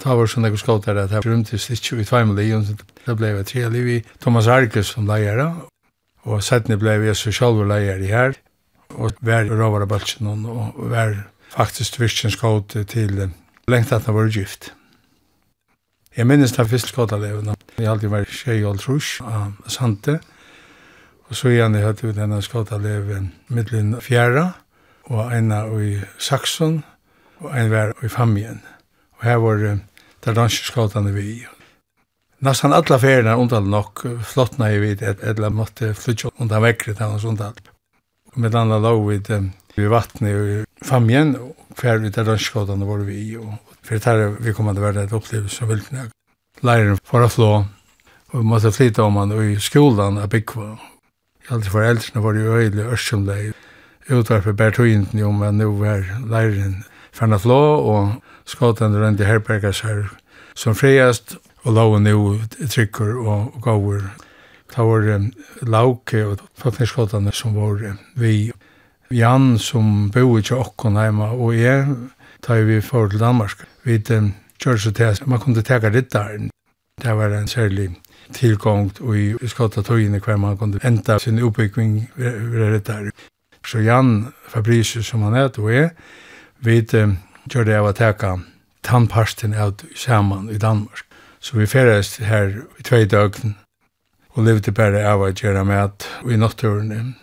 ta 0.01 0.15
var 0.17 0.29
sånn 0.29 0.47
ekko 0.47 0.59
skautar 0.59 0.99
at 0.99 1.13
her 1.15 1.25
rundt 1.25 1.53
i 1.55 1.59
stitju 1.61 1.99
i 2.01 2.07
tveim 2.07 2.33
og 2.33 2.39
det 2.39 3.15
blei 3.17 3.31
tre 3.47 3.69
li 3.71 3.81
vi 3.85 3.97
Thomas 4.19 4.47
Arkes 4.51 4.93
som 4.93 5.07
leier, 5.07 5.39
og 6.25 6.43
settene 6.43 6.77
blei 6.81 6.97
vi 7.01 7.13
så 7.15 7.33
sjalv 7.33 7.65
leier 7.69 8.01
i 8.01 8.11
her, 8.11 8.35
og 8.95 9.17
vær 9.21 9.47
råvara 9.49 9.87
baltsin 9.89 10.27
og 10.45 10.77
vær 10.91 11.15
faktisk 11.55 11.99
virksin 11.99 12.33
skaut 12.33 12.75
til 12.75 13.31
lengt 13.67 13.93
at 13.93 14.05
han 14.05 14.15
var 14.15 14.29
gift. 14.29 14.73
Jeg 16.15 16.27
minnes 16.27 16.53
den 16.55 16.67
første 16.67 16.93
skautarlevene. 16.93 17.55
Jeg 17.77 17.87
har 17.87 17.95
alltid 17.95 18.11
vært 18.13 18.31
tjej 18.31 18.63
og 18.65 18.79
trus 18.79 19.17
av 19.25 19.51
Sante, 19.67 20.19
Og 21.29 21.35
så 21.35 21.49
igjen 21.49 21.75
jeg 21.75 21.85
hadde 21.85 22.07
vi 22.07 22.13
denne 22.13 22.41
skotaleven 22.41 23.31
mittlen 23.47 23.95
fjæra, 24.01 24.51
og 25.09 25.33
en 25.33 25.51
av 25.51 25.73
i 25.81 25.99
Saxon, 26.17 26.83
og 27.41 27.57
en 27.57 27.71
var 27.71 27.93
i 28.03 28.09
Famien. 28.09 28.61
Og 29.17 29.25
her 29.25 29.41
var 29.41 29.61
der 30.25 30.33
danske 30.33 30.65
skotene 30.65 31.13
vi 31.13 31.21
i. 31.21 31.45
Nästan 32.39 32.73
alla 32.73 32.99
färgerna 32.99 33.35
undan 33.35 33.69
nok 33.69 34.05
flottna 34.25 34.71
i 34.71 34.77
vid 34.79 35.01
ett 35.01 35.23
eller 35.23 35.49
måtte 35.49 35.93
flytta 35.93 36.29
undan 36.37 36.61
väckret 36.61 36.99
hans 36.99 37.23
undan. 37.23 37.53
Med 38.33 38.55
andra 38.55 38.79
låg 38.79 39.09
vid, 39.09 39.51
vid 39.75 39.89
vattnet 39.89 40.35
och 40.35 40.87
famjen 40.87 41.35
och 41.35 41.77
kvar 41.77 41.97
vid 41.97 42.11
där 42.11 42.23
rönskodan 42.23 42.87
var 42.87 42.97
vi 42.97 43.13
i. 43.13 43.37
Och 43.37 43.53
för 43.81 43.95
det 43.95 44.05
här 44.05 44.35
vi 44.39 44.53
kom 44.53 44.67
att 44.67 44.77
vara 44.77 45.03
ett 45.03 45.13
upplevelse 45.13 45.55
som 45.55 45.67
vilkna. 45.67 46.05
Läraren 46.59 46.97
får 47.03 47.27
flå 47.27 47.65
och 48.27 48.39
vi 48.39 48.43
måste 48.43 48.71
flytta 48.71 49.03
om 49.03 49.15
han 49.15 49.51
i 49.51 49.59
skolan 49.59 50.17
av 50.17 50.29
Bikva 50.29 50.77
alltid 51.49 51.71
foreldrene 51.71 52.23
var 52.23 52.37
jo 52.39 52.57
øyelig 52.57 52.85
ørsomleg. 52.85 53.53
Utvarpet 54.09 54.57
bært 54.57 54.77
høyenden 54.77 55.19
jo, 55.19 55.31
men 55.31 55.57
nå 55.57 55.71
var 55.79 56.05
leiren 56.29 56.83
fernet 57.15 57.41
flå, 57.41 57.59
og 57.81 58.21
skåten 58.45 58.95
rundt 58.97 59.21
i 59.21 59.27
herberget 59.27 59.81
her 59.85 60.05
som 60.55 60.75
friast, 60.75 61.37
og 61.65 61.73
loven 61.73 62.07
jo 62.07 62.37
trykker 62.69 63.17
og 63.25 63.57
gaver. 63.63 64.05
Det 64.69 64.83
var 64.83 65.09
um, 65.15 65.31
lauke 65.61 66.25
og 66.25 66.41
fatningsskåtene 66.59 67.31
som 67.33 67.55
var 67.55 67.81
vi. 68.15 68.51
Jan 69.13 69.59
som 69.61 70.09
bo 70.11 70.37
i 70.39 70.43
okken 70.51 70.97
hjemme, 70.97 71.29
og 71.29 71.53
jeg 71.57 71.85
tar 72.41 72.65
vi 72.65 72.81
for 72.81 73.07
til 73.07 73.21
Danmark. 73.21 73.65
Vi 73.83 74.01
um, 74.11 74.33
kjørte 74.61 74.91
til 74.91 75.03
at 75.03 75.27
man 75.27 75.39
kunne 75.39 75.61
teka 75.61 75.89
rittaren. 75.89 76.49
Det 77.01 77.17
var 77.17 77.33
en 77.33 77.47
særlig 77.47 77.89
tilgångt 78.33 78.99
och 78.99 79.17
i 79.17 79.47
skottatøyene 79.47 80.19
hver 80.19 80.37
man 80.37 80.57
kunne 80.57 80.79
enda 80.83 81.19
sin 81.19 81.43
oppbygging 81.43 82.11
det 82.17 82.87
der. 82.87 83.11
Så 83.65 83.79
Jan 83.79 84.33
Fabricius 84.47 85.05
som 85.05 85.21
han 85.21 85.33
er 85.33 85.49
og 85.57 85.73
jeg, 85.73 85.89
vi 86.59 86.81
gjør 87.49 87.63
det 87.63 87.75
av 87.75 87.85
å 87.85 87.91
teka 87.91 88.37
tannparsten 88.83 89.53
av 89.53 89.81
saman 89.95 90.49
i 90.49 90.57
Danmark. 90.57 91.05
Så 91.39 91.57
vi 91.57 91.65
færdes 91.65 92.17
her 92.17 92.53
i 92.79 92.83
tvei 92.83 93.05
døgn 93.05 93.55
og 94.35 94.43
levde 94.43 94.71
bare 94.71 95.05
av 95.07 95.21
å 95.21 95.31
gjøre 95.31 95.63
mat 95.65 96.07
og 96.23 96.31
i 96.33 96.37
natturen. 96.37 97.15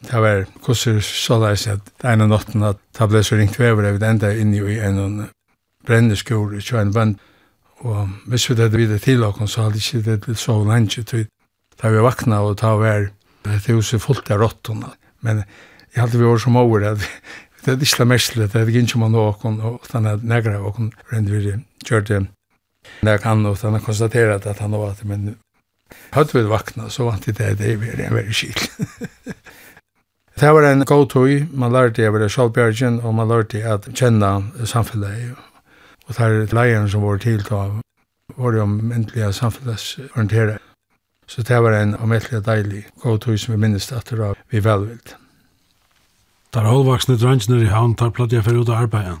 Det 0.00 0.20
var 0.20 0.46
kusser 0.64 1.00
såleis 1.00 1.66
at 1.68 2.04
ene 2.04 2.26
natten 2.26 2.62
at 2.62 2.78
det 2.98 3.08
ble 3.08 3.22
så 3.24 3.36
ringt 3.36 3.58
vever 3.60 3.88
av 3.88 3.98
det 4.00 4.08
enda 4.08 4.32
inni 4.32 4.60
i 4.60 4.78
en 4.80 5.26
brenneskoler, 5.86 6.60
så 6.60 6.80
en 6.80 6.94
vant 6.94 7.18
Og 7.80 8.08
hvis 8.28 8.48
vi 8.50 8.56
det 8.58 8.72
videre 8.74 9.00
til 9.00 9.24
åkken, 9.24 9.48
så 9.48 9.66
hadde 9.66 9.80
ikke 9.80 10.04
det 10.04 10.20
blitt 10.24 10.40
så 10.40 10.58
lenge 10.64 11.02
tid. 11.02 11.28
Da 11.80 11.88
vi 11.88 12.02
vakna 12.04 12.42
og 12.44 12.58
ta 12.60 12.74
vær, 12.76 13.08
det 13.44 13.60
huset 13.72 14.02
fullt 14.02 14.30
av 14.30 14.42
råttene. 14.42 14.92
Men 15.24 15.44
jeg 15.94 16.02
hadde 16.02 16.18
vi 16.20 16.28
år 16.28 16.42
som 16.42 16.58
over 16.60 16.84
at 16.92 17.06
det 17.64 17.74
er 17.74 17.86
ikke 17.86 18.08
mest 18.08 18.36
det 18.36 18.54
er 18.54 18.68
ikke 18.68 18.98
man 18.98 19.14
åkken, 19.14 19.60
og 19.60 19.86
den 19.92 20.06
er 20.06 20.20
negra 20.22 20.60
åkken, 20.60 20.92
rent 21.12 21.32
vi 21.32 21.56
kjørte 21.84 22.26
når 23.02 23.12
jeg 23.12 23.20
kan, 23.20 23.44
og 23.46 23.58
den 23.60 23.76
har 23.76 23.84
konstateret 23.84 24.46
at 24.46 24.58
han 24.58 24.72
var 24.72 24.94
at, 24.94 25.04
men 25.04 25.36
hadde 26.14 26.32
vi 26.32 26.48
vakna, 26.48 26.88
så 26.88 27.04
vant 27.04 27.26
det 27.26 27.36
det, 27.36 27.58
det 27.58 27.98
er 27.98 28.06
en 28.06 28.16
veldig 28.16 28.34
skil 28.34 28.56
det 30.40 30.52
var 30.56 30.64
en 30.64 30.84
god 30.88 31.08
tog 31.12 31.28
man 31.52 31.72
lærte 31.72 32.02
jeg 32.02 32.12
var 32.12 32.28
selvbjergen, 32.28 33.00
og 33.04 33.14
man 33.14 33.28
lærte 33.28 33.60
at 33.60 33.88
kjenne 33.92 34.30
samfunnet 34.64 35.36
Og 36.10 36.16
det 36.16 36.26
er 36.26 36.54
leierne 36.54 36.90
som 36.90 37.04
var 37.06 37.20
tiltav, 37.22 37.76
var 38.36 38.56
jo 38.56 38.64
myndelige 38.66 39.32
samfunnsorientere. 39.32 40.56
Så 41.26 41.42
det 41.46 41.62
var 41.62 41.72
en 41.72 41.94
omvettelig 41.94 42.42
deilig 42.46 42.86
god 43.02 43.18
tog 43.18 43.38
som 43.38 43.54
vi 43.54 43.58
minnes 43.62 43.92
etter 43.92 44.22
av 44.26 44.38
vi 44.50 44.58
velvild. 44.64 45.12
Der 46.54 46.66
halvvaksne 46.66 47.14
drangene 47.14 47.60
i 47.62 47.70
havn 47.70 47.94
tar 47.94 48.10
platt 48.10 48.32
jeg 48.34 48.42
for 48.42 48.58
ut 48.58 48.68
av 48.68 48.82
arbeidet. 48.82 49.20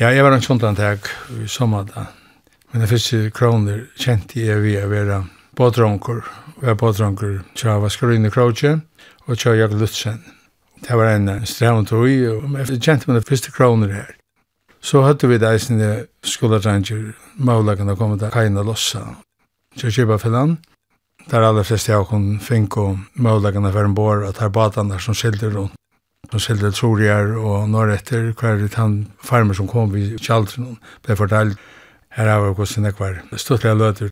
Ja, 0.00 0.08
jeg 0.10 0.24
var 0.26 0.34
en 0.34 0.42
sånn 0.42 0.64
antag 0.66 1.06
i 1.38 1.46
sommer 1.46 1.86
da. 1.86 2.08
Men 2.72 2.82
det 2.82 2.88
første 2.90 3.30
kroner 3.30 3.84
kjente 3.94 4.42
jeg 4.42 4.58
vi 4.64 4.74
å 4.80 4.88
være 4.90 5.20
bådronker. 5.54 6.24
Vi 6.58 6.66
er 6.72 6.80
bådronker 6.80 7.44
til 7.54 7.78
Vaskarine 7.84 8.30
Kroge 8.34 8.80
og 9.28 9.38
til 9.38 9.60
Jakob 9.60 9.78
Lutzen. 9.84 10.18
Det 10.82 10.98
var 10.98 11.12
en 11.12 11.46
strevntøy, 11.46 12.26
og 12.26 12.58
jeg 12.58 12.82
kjente 12.82 13.06
meg 13.06 13.20
det 13.20 13.28
første 13.28 13.54
kroner 13.54 13.94
her. 13.94 14.10
Så 14.82 15.04
hadde 15.06 15.28
vi 15.30 15.38
det 15.38 15.46
eisende 15.46 15.90
skoledranger, 16.26 17.12
maulagen 17.38 17.90
å 17.92 17.94
komme 17.98 18.16
til 18.18 18.32
Kaina 18.34 18.64
Lossa, 18.66 19.04
kjørkjøpa 19.78 20.18
fellan, 20.18 20.56
der 21.30 21.46
aller 21.46 21.66
fleste 21.66 21.94
av 21.94 22.08
kun 22.10 22.40
fink 22.42 22.76
og 22.82 22.98
maulagen 23.14 23.68
å 23.68 23.70
være 23.70 23.92
en 23.92 23.94
bor, 23.94 24.24
og 24.26 24.34
tar 24.34 24.50
badanar 24.50 24.98
som 25.04 25.14
skilder 25.14 25.54
rundt, 25.54 25.78
som 26.32 26.42
skilder 26.42 26.74
trorier 26.74 27.36
og 27.38 27.70
når 27.70 27.94
etter, 27.98 28.32
hver 28.34 28.58
litt 28.58 28.74
han 28.80 29.04
farmer 29.22 29.54
som 29.54 29.70
kom 29.70 29.94
vi 29.94 30.16
kjaldren, 30.18 30.76
ble 31.06 31.18
fortalt, 31.20 31.62
her 32.18 32.28
er 32.28 32.42
vi 32.42 32.52
hvordan 32.58 32.90
det 32.90 32.96
var 32.98 33.22
stuttlige 33.38 33.78
løter, 33.78 34.10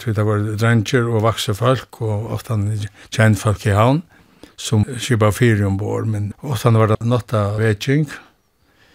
Så 0.00 0.12
det 0.12 0.24
var 0.24 0.40
dranger 0.56 1.04
og 1.04 1.22
vakse 1.22 1.54
folk, 1.54 2.00
og 2.00 2.30
ofte 2.32 2.56
kjent 3.12 3.38
folk 3.38 3.66
i 3.66 3.74
havn, 3.76 4.00
som 4.56 4.84
kjøpa 4.84 5.30
fyre 5.30 5.66
ombord, 5.66 6.06
men 6.06 6.32
ofte 6.42 6.72
var 6.74 6.88
det 6.88 7.06
natta 7.06 7.50
vetsing, 7.58 8.08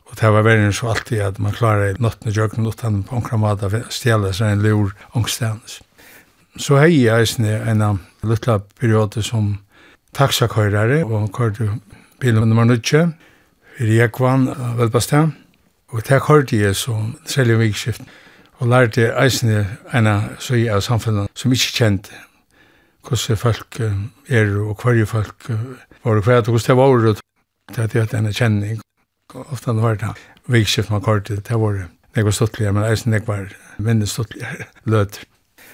Og 0.08 0.16
det 0.20 0.32
var 0.34 0.46
verden 0.46 0.74
så 0.74 0.92
alltid 0.94 1.22
at 1.22 1.40
man 1.40 1.56
klarer 1.56 2.00
nottene 2.00 2.34
jøkken 2.34 2.68
utan 2.68 3.04
på 3.04 3.16
omkring 3.16 3.42
mat 3.44 3.64
av 3.64 3.76
stjæle 3.92 4.32
seg 4.34 4.56
en 4.56 4.64
lur 4.64 4.94
ångstens. 5.16 5.82
Så 6.58 6.80
hei 6.80 7.04
jeg 7.04 7.22
eisne 7.22 7.58
en 7.70 7.84
av 7.86 7.98
luttla 8.24 8.60
periode 8.80 9.22
som 9.24 9.58
taksakøyrere 10.18 11.04
og 11.06 11.32
kørte 11.36 11.70
bilen 12.22 12.48
nummer 12.48 12.66
nutje 12.66 13.04
i 13.80 14.00
Rekvan 14.00 14.48
velbastan. 14.80 15.36
Og 15.94 16.02
det 16.08 16.22
kørte 16.24 16.58
jeg 16.58 16.76
så 16.76 16.96
selv 17.26 17.54
om 17.56 17.62
vikskift 17.62 18.02
og 18.58 18.72
lærte 18.72 19.12
eisne 19.22 19.66
en 19.94 20.10
av 20.10 20.32
søy 20.42 20.66
av 20.72 20.82
samfunnet 20.82 21.30
som 21.38 21.54
ikke 21.54 21.76
kjente 21.78 22.24
hvordan 23.08 23.40
folk 23.40 23.80
er 23.80 24.50
og 24.60 24.82
hverje 24.82 25.06
folk 25.08 25.48
var 25.48 26.18
og 26.18 26.26
hver 26.26 26.42
og 26.42 26.58
hvordan 26.58 26.68
det 26.68 26.78
var 26.78 26.98
og 26.98 27.24
det 27.76 27.96
er 27.96 28.18
en 28.18 28.34
kjenning 28.34 28.82
ofta 29.36 29.74
var 29.74 29.96
det 29.96 30.14
vikskift 30.48 30.90
man 30.90 31.02
kortet, 31.02 31.48
det 31.48 31.56
var 31.64 31.74
det. 31.74 31.88
Det 32.16 32.24
var 32.26 32.32
stuttligere, 32.32 32.74
men 32.74 32.84
eisen 32.84 33.12
det 33.12 33.28
var 33.28 33.54
mindre 33.78 34.08
stuttligere 34.08 34.66
løter. 34.86 35.26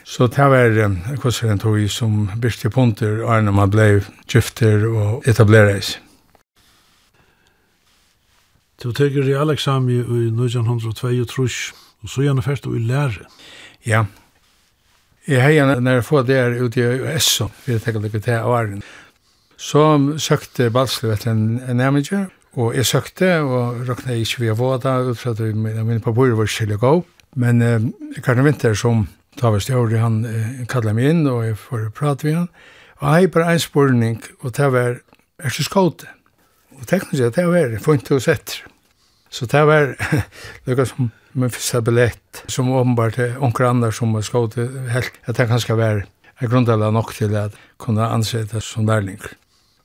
Så 0.04 0.28
det 0.28 0.50
var 0.52 0.80
en 0.84 0.98
kurser 1.22 1.48
tog 1.48 1.60
tog 1.60 1.90
som 1.90 2.30
byrste 2.42 2.70
punter, 2.70 3.24
og 3.24 3.44
når 3.44 3.52
man 3.52 3.70
ble 3.72 4.04
gifter 4.28 4.84
og 4.88 5.24
etableres. 5.28 6.00
Du 8.84 8.92
teker 8.92 9.24
i 9.24 9.34
Aleksami 9.34 9.94
i 9.94 10.28
1902 10.28 11.26
trus, 11.26 11.74
og 12.04 12.10
så 12.10 12.22
gjerne 12.22 12.42
først 12.42 12.64
du 12.64 12.76
i 12.76 12.80
lære. 12.80 13.24
Ja. 13.86 14.06
Jeg 15.28 15.44
heier 15.44 15.80
når 15.80 15.92
jeg 15.92 16.04
får 16.06 16.22
det 16.22 16.36
her 16.36 16.64
ute 16.64 16.80
i 16.82 17.16
Esso, 17.16 17.48
vi 17.66 17.80
teker 17.80 18.00
det 18.00 18.24
til 18.24 18.44
åren. 18.44 18.84
Så 19.58 19.86
søkte 20.20 20.70
Balslev 20.70 21.14
etter 21.14 21.32
en, 21.32 21.62
en 21.70 21.78
nærmere, 21.78 22.28
Og 22.54 22.76
jeg 22.78 22.86
søkte, 22.86 23.40
og 23.42 23.82
råkna 23.88 24.14
ikke 24.14 24.44
via 24.44 24.54
våda, 24.54 25.00
ut 25.10 25.18
fra 25.18 25.34
at 25.34 25.42
min 25.56 26.02
papur 26.02 26.36
var 26.38 26.50
skilje 26.50 26.78
gå. 26.78 26.94
Men 27.36 27.62
eh, 27.62 27.88
Karne 28.22 28.44
Vinter, 28.46 28.76
som 28.78 29.08
Tavast 29.40 29.70
Jauri, 29.70 29.98
han 29.98 30.22
eh, 30.30 30.62
kallet 30.70 30.94
meg 30.94 31.10
inn, 31.10 31.24
og 31.28 31.42
jeg 31.48 31.58
får 31.58 31.88
prate 31.98 32.28
med 32.28 32.38
han. 32.38 32.52
Og 33.02 33.18
jeg 33.18 33.32
bare 33.34 33.56
en 33.56 33.64
spurning, 33.64 34.22
og 34.44 34.54
det 34.58 34.70
var, 34.76 35.00
er 35.42 35.58
du 35.58 35.66
skåte? 35.66 36.08
Og 36.78 36.86
teknisk 36.90 37.18
sett, 37.24 37.36
det 37.40 37.50
var, 37.50 37.74
funnet 37.82 38.14
og 38.14 38.22
sett. 38.22 38.60
Så 39.34 39.50
det 39.50 39.66
var, 39.66 39.96
lukka 40.70 40.86
som 40.86 41.10
min 41.34 41.50
fyrsta 41.50 41.82
billett, 41.82 42.44
som 42.48 42.70
åpenbart 42.70 43.18
er 43.18 43.40
onker 43.42 43.66
andre 43.66 43.90
som 43.92 44.14
var 44.14 44.26
skåte, 44.26 44.68
helt, 44.94 45.18
at 45.26 45.40
det 45.40 45.50
kanskje 45.50 45.78
var, 45.80 46.04
jeg 46.42 46.52
grunnlega 46.52 46.92
nok 46.94 47.16
til 47.18 47.34
at 47.40 47.58
kunne 47.82 48.06
ansette 48.14 48.62
som 48.62 48.86
lærlinger. 48.86 49.34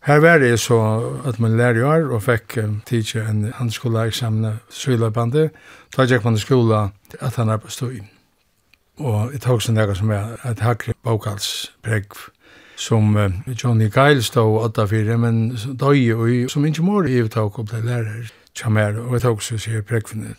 Her 0.01 0.21
var 0.21 0.39
det 0.39 0.61
så 0.61 0.79
at 1.27 1.41
man 1.41 1.57
lærte 1.57 1.87
år 1.87 2.13
og 2.15 2.23
fikk 2.23 2.59
um, 2.63 2.81
tidsje 2.87 3.25
en 3.29 3.53
handskoleeksamen 3.55 4.61
søylebandet. 4.71 5.51
Da 5.97 6.07
gikk 6.07 6.25
man 6.25 6.39
i 6.39 6.43
skola 6.43 6.89
at 7.21 7.37
han 7.37 7.51
arbeidde 7.51 7.75
stå 7.75 7.91
inn. 7.91 8.09
Og 8.99 9.33
jeg 9.33 9.41
tok 9.41 9.63
sånn 9.63 9.79
som 9.95 10.11
er 10.11 10.39
et 10.47 10.61
hakre 10.61 10.95
bokhalspreg 11.03 12.15
som 12.79 13.17
uh, 13.17 13.31
Johnny 13.63 13.91
Geil 13.91 14.23
stod 14.23 14.55
og 14.55 14.65
åtta 14.71 14.87
fire, 14.87 15.19
men 15.19 15.57
døg 15.81 16.15
og 16.15 16.51
som 16.51 16.65
ikke 16.65 16.87
mor 16.87 17.07
i 17.07 17.21
tok 17.29 17.59
og 17.59 17.71
ble 17.73 17.83
lærer 17.83 18.31
kjamer, 18.55 18.99
og 19.03 19.13
jeg 19.19 19.27
tok 19.27 19.43
så 19.43 19.59
sier 19.59 19.83
prekvinne. 19.87 20.35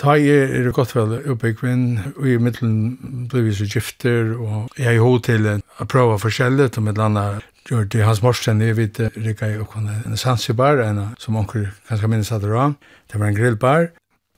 Ta 0.00 0.16
jeg 0.18 0.50
er 0.58 0.72
godt 0.74 0.96
vel 0.96 1.20
oppbyggvinn, 1.30 2.16
og 2.16 2.28
i 2.28 2.36
middelen 2.42 3.28
ble 3.30 3.44
vi 3.46 3.54
så 3.54 3.68
gifter, 3.70 4.32
og 4.34 4.72
jeg 4.78 4.90
er 4.90 4.98
i 4.98 5.02
hod 5.02 5.20
til 5.28 5.46
å 5.46 5.86
prøve 5.86 6.18
forskjellet, 6.18 6.80
og 6.80 6.88
med 6.88 6.98
landa 6.98 7.26
gjør 7.68 7.84
det 7.88 8.04
hans 8.04 8.22
morsen 8.22 8.62
i 8.62 8.72
vidt 8.76 9.00
rikka 9.16 9.48
i 9.48 9.58
okkone 9.60 10.02
en 10.06 10.16
sansibar, 10.20 10.82
en 10.84 11.14
som 11.18 11.36
onker 11.40 11.70
kanskje 11.88 12.10
minnes 12.12 12.32
at 12.32 12.42
det 12.42 12.52
var. 12.52 12.74
Det 13.12 13.20
var 13.20 13.26
en 13.30 13.38
grillbar, 13.38 13.88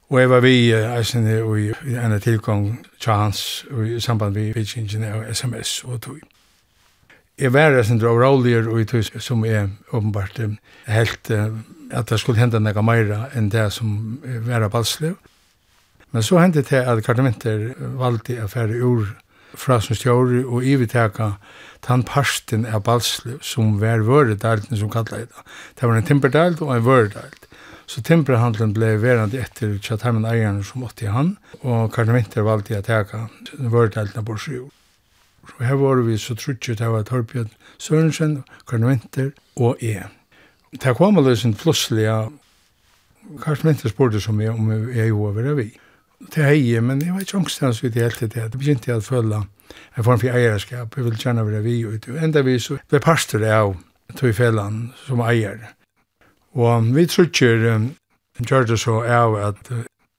og 0.08 0.20
jeg 0.20 0.30
var 0.30 0.40
vi 0.40 0.54
eisen 0.72 1.26
i 1.26 1.96
en 1.98 2.20
tilgang 2.20 2.86
til 3.00 3.12
hans 3.12 3.66
i 3.84 4.00
samband 4.00 4.34
med 4.34 4.54
vidkingen 4.54 5.04
av 5.04 5.24
SMS 5.34 5.82
og 5.84 6.00
tog. 6.02 6.20
Jeg 7.38 7.52
var 7.52 7.74
eisen 7.76 7.98
dra 7.98 8.14
råligere 8.14 8.70
og 8.70 8.80
i 8.80 8.84
tog 8.84 9.04
som 9.20 9.44
er 9.44 9.68
åpenbart 9.92 10.38
helt 10.86 11.30
at 11.90 12.08
det 12.10 12.20
skulle 12.20 12.40
hende 12.40 12.60
noe 12.62 12.82
mer 12.82 13.10
enn 13.34 13.50
det 13.50 13.68
som 13.74 14.18
var 14.46 14.62
av 14.62 14.70
balslev. 14.70 15.16
Men 16.14 16.22
så 16.22 16.38
hendte 16.38 16.62
det 16.62 16.80
at 16.86 17.02
kardementer 17.04 17.72
valgte 17.98 18.38
å 18.42 18.48
fære 18.50 18.78
ur 18.78 19.10
fra 19.56 19.80
som 19.80 19.96
stjåri 19.96 20.42
og 20.44 20.64
iveteka 20.64 21.32
tann 21.86 22.04
parsten 22.06 22.66
av 22.66 22.84
balsli 22.86 23.36
som 23.44 23.76
var 23.80 24.04
vöredalten 24.06 24.76
som 24.76 24.90
kallar 24.90 25.26
det. 25.26 25.44
Det 25.74 25.86
var 25.86 25.96
en 25.96 26.06
timberdalt 26.06 26.62
og 26.62 26.74
en 26.74 26.86
vöredalt. 26.86 27.46
Så 27.86 28.02
timperhandelen 28.02 28.72
ble 28.74 28.96
verande 28.98 29.38
etter 29.38 29.76
Chatheimen 29.78 30.26
eierne 30.26 30.64
som 30.66 30.82
åtte 30.82 31.06
i 31.06 31.12
han, 31.12 31.36
og 31.62 31.92
Karl 31.94 32.10
Winter 32.10 32.42
valgte 32.42 32.74
jeg 32.74 32.86
teka 32.88 33.28
vöredalten 33.58 34.18
av 34.18 34.26
borsjord. 34.26 34.72
Så 35.46 35.62
her 35.62 35.78
var 35.78 36.02
vi 36.02 36.18
så 36.18 36.34
trutje 36.34 36.74
til 36.74 36.90
var 36.90 37.06
Torbjørn 37.06 37.52
Sørensen, 37.78 38.40
Karl 38.66 38.88
Winter 38.88 39.30
og 39.54 39.78
jeg. 39.80 40.08
Det 40.74 40.96
kom 40.98 41.18
allerede 41.18 41.38
sin 41.38 41.54
plutselig, 41.54 42.08
Karl 43.42 43.62
Winter 43.62 43.88
spurte 43.88 44.20
som 44.20 44.40
jeg 44.40 44.50
om 44.50 44.72
jeg 44.90 45.08
jo 45.08 45.30
var 45.30 45.54
vi 45.54 45.70
det 46.18 46.44
er 46.44 46.54
jeg, 46.56 46.82
men 46.82 47.02
jeg 47.02 47.12
var 47.14 47.20
ikke 47.20 47.36
angstens 47.36 47.84
ut 47.84 47.96
i 47.96 48.00
hele 48.00 48.10
tiden. 48.10 48.50
Det 48.52 48.58
begynte 48.58 48.90
jeg 48.90 49.00
å 49.00 49.04
føle 49.04 49.42
en 49.96 50.04
form 50.04 50.20
for 50.20 50.32
eierskap. 50.32 50.96
Jeg 50.96 51.04
ville 51.04 51.20
kjenne 51.20 51.44
være 51.46 51.62
vi 51.64 51.80
ut. 51.84 52.08
Enda 52.08 52.42
vi 52.46 52.58
så 52.62 52.78
ble 52.88 53.00
pastor 53.04 53.44
av 53.44 53.74
tog 54.16 54.32
fellen 54.34 54.92
som 55.04 55.20
eier. 55.20 55.60
Og 56.56 56.88
vi 56.96 57.04
trodde 57.06 57.74
um, 57.74 57.90
gjør 58.40 58.64
det 58.70 58.80
så 58.80 59.02
av 59.04 59.36
at 59.36 59.70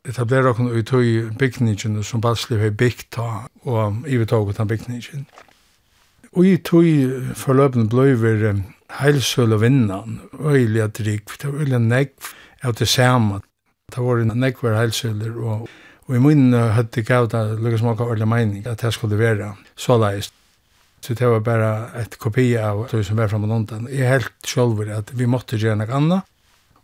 etablera 0.08 0.54
okkur 0.54 0.78
i 0.78 0.86
tog 0.86 1.34
bygningen 1.40 2.04
som 2.04 2.22
Balsliv 2.22 2.62
har 2.62 2.78
byggt 2.78 3.12
ta 3.18 3.48
og 3.66 4.04
i 4.06 4.10
vi 4.12 4.16
ivetog 4.16 4.50
utan 4.50 4.68
bygningen. 4.68 5.26
Og 6.34 6.46
i 6.46 6.58
tog 6.58 6.86
forløpende 7.36 7.90
ble 7.90 8.14
vi 8.22 8.54
heilsøl 9.00 9.54
og 9.54 9.62
vinnan, 9.62 10.22
øyelig 10.40 10.82
at 10.82 10.98
det 10.98 11.22
var 11.44 11.60
øyelig 11.60 11.80
nekv 11.80 12.34
av 12.64 12.76
det 12.76 12.88
samme. 12.88 13.42
Det 13.96 14.04
var 14.04 14.24
nekver 14.36 14.78
heilsøler 14.78 15.36
og 15.38 15.68
Og 16.08 16.16
i 16.16 16.24
munnen 16.24 16.56
hadde 16.56 16.94
det 16.96 17.06
gav 17.08 17.28
det 17.32 17.44
lukket 17.60 17.82
smak 17.82 18.00
av 18.00 18.08
ordentlig 18.08 18.30
mening 18.32 18.68
at 18.68 18.82
det 18.82 18.94
skulle 18.96 19.20
være 19.20 19.54
så 19.76 19.98
leist. 20.00 20.34
Så 21.02 21.14
det 21.14 21.28
var 21.30 21.40
bare 21.40 21.72
et 22.00 22.18
kopi 22.20 22.56
av 22.58 22.88
det 22.92 23.04
som 23.06 23.20
var 23.20 23.30
fremme 23.30 23.46
og 23.46 23.54
nåndan. 23.54 23.90
Jeg 23.92 24.10
helt 24.10 24.34
selv 24.48 24.82
at 24.92 25.12
vi 25.14 25.28
måtte 25.30 25.60
gjøre 25.60 25.78
noe 25.84 25.94
annet. 25.94 26.34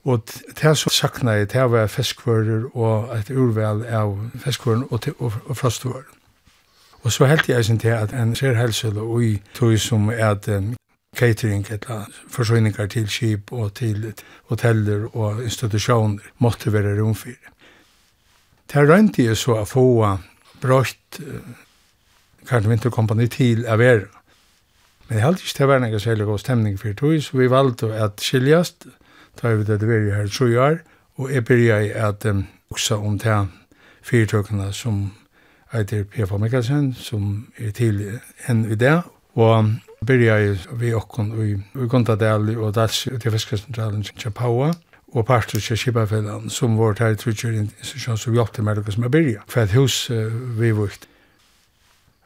Og 0.04 0.20
det 0.60 0.74
som 0.78 0.92
sakna 0.92 1.38
jeg, 1.38 1.50
det 1.54 1.64
var 1.72 1.88
feskvører 1.88 2.68
og 2.76 3.14
et 3.16 3.32
urvel 3.32 3.86
av 3.88 4.18
feskvører 4.44 4.84
og, 4.92 5.08
og, 5.18 5.40
og 5.48 5.58
frostvører. 5.58 6.12
Og 7.04 7.12
så 7.12 7.26
helt 7.26 7.50
jeg 7.50 7.66
sin 7.66 7.80
til 7.80 7.96
at 7.96 8.14
en 8.16 8.36
ser 8.36 8.56
helsel 8.56 9.00
og 9.00 9.24
i 9.24 9.34
tog 9.56 9.80
som 9.80 10.10
er 10.10 10.36
at 10.36 10.48
um, 10.48 10.74
catering 11.16 11.66
eller 11.70 12.06
forsøgninger 12.32 12.88
til 12.88 13.10
skip 13.10 13.52
og 13.52 13.74
til 13.74 14.14
hoteller 14.52 15.08
og 15.16 15.44
institusjoner 15.44 16.32
måtte 16.38 16.74
være 16.74 17.00
romfyrir. 17.02 17.53
Det 18.74 18.90
rønte 18.90 19.22
jeg 19.22 19.38
så 19.38 19.60
å 19.62 19.66
få 19.70 19.86
brøtt 20.62 21.20
Karl 22.50 22.66
Vinterkompani 22.66 23.28
til 23.30 23.68
å 23.70 23.76
være. 23.78 24.08
Men 25.06 25.20
jeg 25.20 25.26
halte 25.28 25.44
ikke 25.44 25.58
til 25.60 25.66
å 25.66 25.70
være 25.70 25.84
noen 25.84 26.02
særlig 26.02 26.26
god 26.26 26.42
stemning 26.42 26.80
for 26.82 26.96
tog, 26.98 27.20
så 27.22 27.38
vi 27.38 27.50
valgte 27.52 27.92
å 27.92 28.08
skiljast, 28.18 28.88
da 29.38 29.52
vi 29.54 29.68
det 29.68 29.78
var 29.86 30.08
her 30.16 30.32
tro 30.32 30.48
år, 30.66 30.80
og 31.22 31.30
jeg 31.30 31.46
begynte 31.46 32.08
at 32.08 32.26
um, 32.26 32.48
også 32.74 32.98
om 32.98 33.20
det 33.22 33.36
fyrtøkene 34.02 34.72
som 34.74 35.04
heter 35.74 36.04
P.F. 36.10 36.34
Mikkelsen, 36.42 36.94
som 36.98 37.48
er 37.58 37.72
til 37.78 38.02
en 38.50 38.66
i 38.66 38.76
det, 38.76 38.96
og 39.38 39.70
begynte 40.02 40.74
vi 40.82 40.96
åkken 40.98 41.30
i 41.46 41.52
Gondadel 41.86 42.56
og 42.58 42.74
Dalsi 42.76 43.14
og 43.14 43.22
til 43.22 43.38
Fiskesentralen 43.38 44.02
i 44.02 44.18
Kjapaua, 44.18 44.74
og 45.14 45.26
parter 45.26 45.62
til 45.62 45.78
Kibafellan, 45.78 46.50
som 46.50 46.78
var 46.78 46.96
her 47.00 47.14
i 47.14 47.18
Trudgjør 47.22 47.54
institusjon 47.62 48.18
som 48.18 48.34
hjelpte 48.34 48.66
meg 48.66 48.80
lukket 48.80 48.96
som 48.98 49.06
er 49.06 49.14
byrja, 49.14 49.44
for 49.48 49.62
et 49.62 49.76
hus 49.78 50.10
uh, 50.10 50.34
vi 50.60 50.72
vukt. 50.74 51.08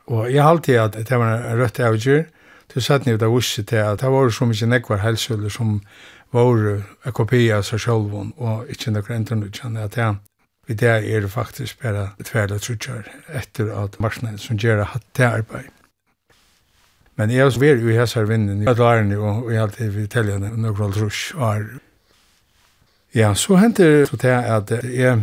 Og 0.07 0.29
jeg 0.31 0.43
halte 0.43 0.79
at 0.79 0.95
det 0.95 1.19
var 1.19 1.33
en 1.35 1.59
rødt 1.59 1.79
avgjør, 1.83 2.23
til 2.71 2.83
satt 2.83 3.05
ni 3.05 3.15
ut 3.15 3.23
av 3.23 3.31
vussi 3.31 3.63
til 3.63 3.79
at 3.79 4.01
det 4.01 4.11
var 4.11 4.31
så 4.31 4.47
mykje 4.47 4.67
nekvar 4.67 5.03
helsøller 5.03 5.51
som 5.51 5.77
var 6.35 6.81
en 7.07 7.15
kopi 7.15 7.45
av 7.55 7.63
seg 7.67 7.79
sjølvun, 7.83 8.33
og 8.37 8.71
ikke 8.71 8.91
nekvar 8.95 9.15
enten 9.15 9.45
utkjenn, 9.47 9.77
at 9.77 9.95
det 9.95 10.15
Vi 10.67 10.73
det 10.73 10.89
er 10.89 11.21
det 11.21 11.31
faktisk 11.31 11.79
bare 11.81 12.09
tverla 12.23 12.57
trudgjør 12.59 13.05
etter 13.39 13.69
at 13.71 13.99
marsnaden 14.03 14.37
som 14.37 14.57
gjør 14.57 14.83
hatt 14.83 15.05
det 15.15 15.23
arbeid. 15.23 15.69
Men 17.15 17.31
jeg 17.31 17.39
har 17.39 17.51
jo 17.51 17.89
i 17.89 17.95
hessar 17.95 18.27
vinnen 18.27 18.63
i 18.63 18.67
at 18.67 18.79
og 18.79 19.51
jeg 19.51 19.59
har 19.59 19.67
alltid 19.67 19.89
vi 19.89 20.07
telljene 20.07 20.51
noen 20.57 20.91
trusk, 20.91 21.35
og 21.35 21.79
Ja, 23.15 23.33
så 23.33 23.55
hendte 23.55 23.83
det 23.83 24.19
til 24.19 24.27
at 24.27 24.71
jeg 24.71 25.19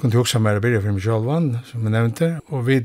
kunne 0.00 0.18
også 0.18 0.38
mer 0.38 0.58
å 0.58 0.80
for 0.82 0.92
meg 0.92 1.02
selv, 1.02 1.60
som 1.64 1.82
jeg 1.82 1.94
nevnte, 1.94 2.40
og 2.48 2.66
vi 2.66 2.80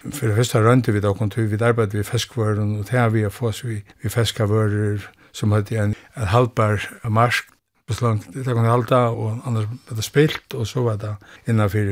for 0.00 0.26
det 0.26 0.36
første 0.36 0.60
rønte 0.64 0.92
vi 0.92 1.00
da 1.00 1.12
kontor, 1.12 1.42
vi 1.42 1.58
arbeidde 1.60 1.98
vi 1.98 2.02
feskvøren, 2.02 2.78
og 2.78 2.86
til 2.86 3.12
vi 3.12 3.22
har 3.22 3.30
fått 3.30 3.64
vi, 3.64 3.82
vi 4.02 4.08
feskavører 4.08 5.02
som 5.32 5.52
hadde 5.52 5.76
en, 5.76 5.94
en 6.16 6.26
halvbar 6.26 6.80
marsk, 7.04 7.50
så 7.90 8.06
langt 8.06 8.28
det 8.34 8.44
kunne 8.46 8.70
halda, 8.70 9.10
og 9.10 9.40
annars 9.46 9.66
var 9.88 9.96
det 9.96 10.04
spilt, 10.04 10.54
og 10.54 10.66
så 10.66 10.82
var 10.82 10.96
det 10.96 11.14
innanfor 11.50 11.90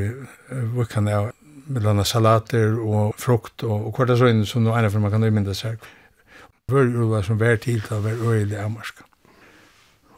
vukkene 0.76 1.14
av 1.14 1.31
mellom 1.68 2.04
salater 2.04 2.78
og 2.78 3.18
frukt 3.20 3.64
og, 3.66 3.88
og 3.88 3.94
kvartasøyne 3.96 4.46
som 4.46 4.64
noe 4.64 4.78
ene 4.78 4.90
for 4.92 5.04
man 5.04 5.12
kan 5.12 5.26
umynda 5.26 5.57
seg. 5.57 5.83
Vør 6.70 6.88
var 7.11 7.26
som 7.26 7.40
vær 7.40 7.61
til 7.61 7.83
til 7.83 7.98
å 7.98 8.04
være 8.04 8.33
øyelig 8.33 8.61
av 8.62 8.72
marsk. 8.72 9.08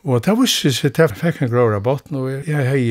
Og 0.04 0.22
det 0.24 0.32
visste 0.38 0.70
seg 0.72 0.94
til 0.96 1.04
jeg 1.04 1.18
fikk 1.20 1.42
en 1.44 1.50
grå 1.52 1.66
rabatt, 1.74 2.08
og 2.16 2.30
jeg 2.48 2.68
hei 2.70 2.84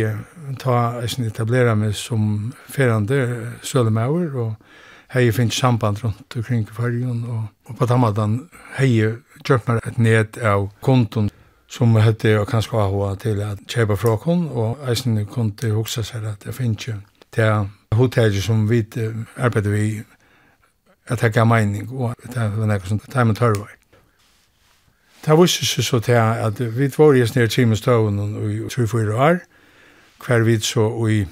ta 0.62 0.76
eisen 1.02 1.26
etablera 1.26 1.74
meg 1.78 1.96
som 1.98 2.52
ferande 2.70 3.18
sølemauer, 3.66 4.36
og 4.38 5.16
hei 5.16 5.32
finnes 5.34 5.58
samband 5.58 6.04
rundt 6.04 6.38
omkring 6.38 6.68
fargen, 6.70 7.24
og, 7.26 7.48
og 7.66 7.80
på 7.80 7.88
tammadan 7.90 8.44
hei 8.78 8.92
gjort 9.00 9.66
meg 9.68 9.82
et 9.90 9.98
ned 9.98 10.38
av 10.46 10.70
konton 10.86 11.32
som 11.70 11.98
hette 12.02 12.36
og 12.38 12.48
kanskje 12.50 12.78
AHA 12.78 13.10
til 13.24 13.42
at 13.46 13.66
kjøpe 13.66 13.98
fra 13.98 14.04
fråkon, 14.06 14.46
og 14.54 14.86
eisen 14.90 15.18
kunne 15.26 15.74
hoksa 15.74 16.06
seg 16.06 16.30
at 16.30 16.46
jeg 16.46 16.58
finnes 16.58 16.88
jo 16.88 17.00
til 17.34 17.70
hotellet 17.98 18.44
som 18.44 18.70
vi 18.70 18.84
arbeider 19.38 19.74
vi 19.74 20.04
at 21.10 21.22
det 21.22 21.34
gav 21.34 21.50
mening, 21.50 21.90
og 21.90 22.14
det 22.22 22.38
er 22.38 22.54
noe 22.54 22.80
som 22.86 23.02
tar 23.10 23.26
med 23.26 23.42
tørvei. 23.42 23.79
Det 25.26 25.38
var 25.38 25.44
ikke 25.44 25.84
så 25.84 26.00
til 26.00 26.12
at 26.14 26.60
vi 26.78 26.92
var 26.98 27.14
i 27.14 27.26
snir 27.28 27.48
timestøvn 27.48 28.20
i 28.52 28.70
24 28.70 29.16
år, 29.16 29.40
hver 30.26 30.44
vi 30.44 30.60
så 30.60 30.88
i 31.08 31.26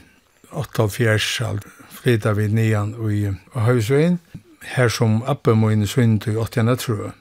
88 0.51 1.41
alt 1.41 1.65
flytta 1.91 2.33
vi 2.37 2.47
nian 2.47 2.93
i 3.11 3.27
Høysvein, 3.55 4.19
her 4.63 4.89
som 4.89 5.23
Abbe 5.27 5.55
Moine 5.55 5.87
Sund 5.87 6.27
i 6.27 6.35
88 6.35 6.77
tror 6.83 7.15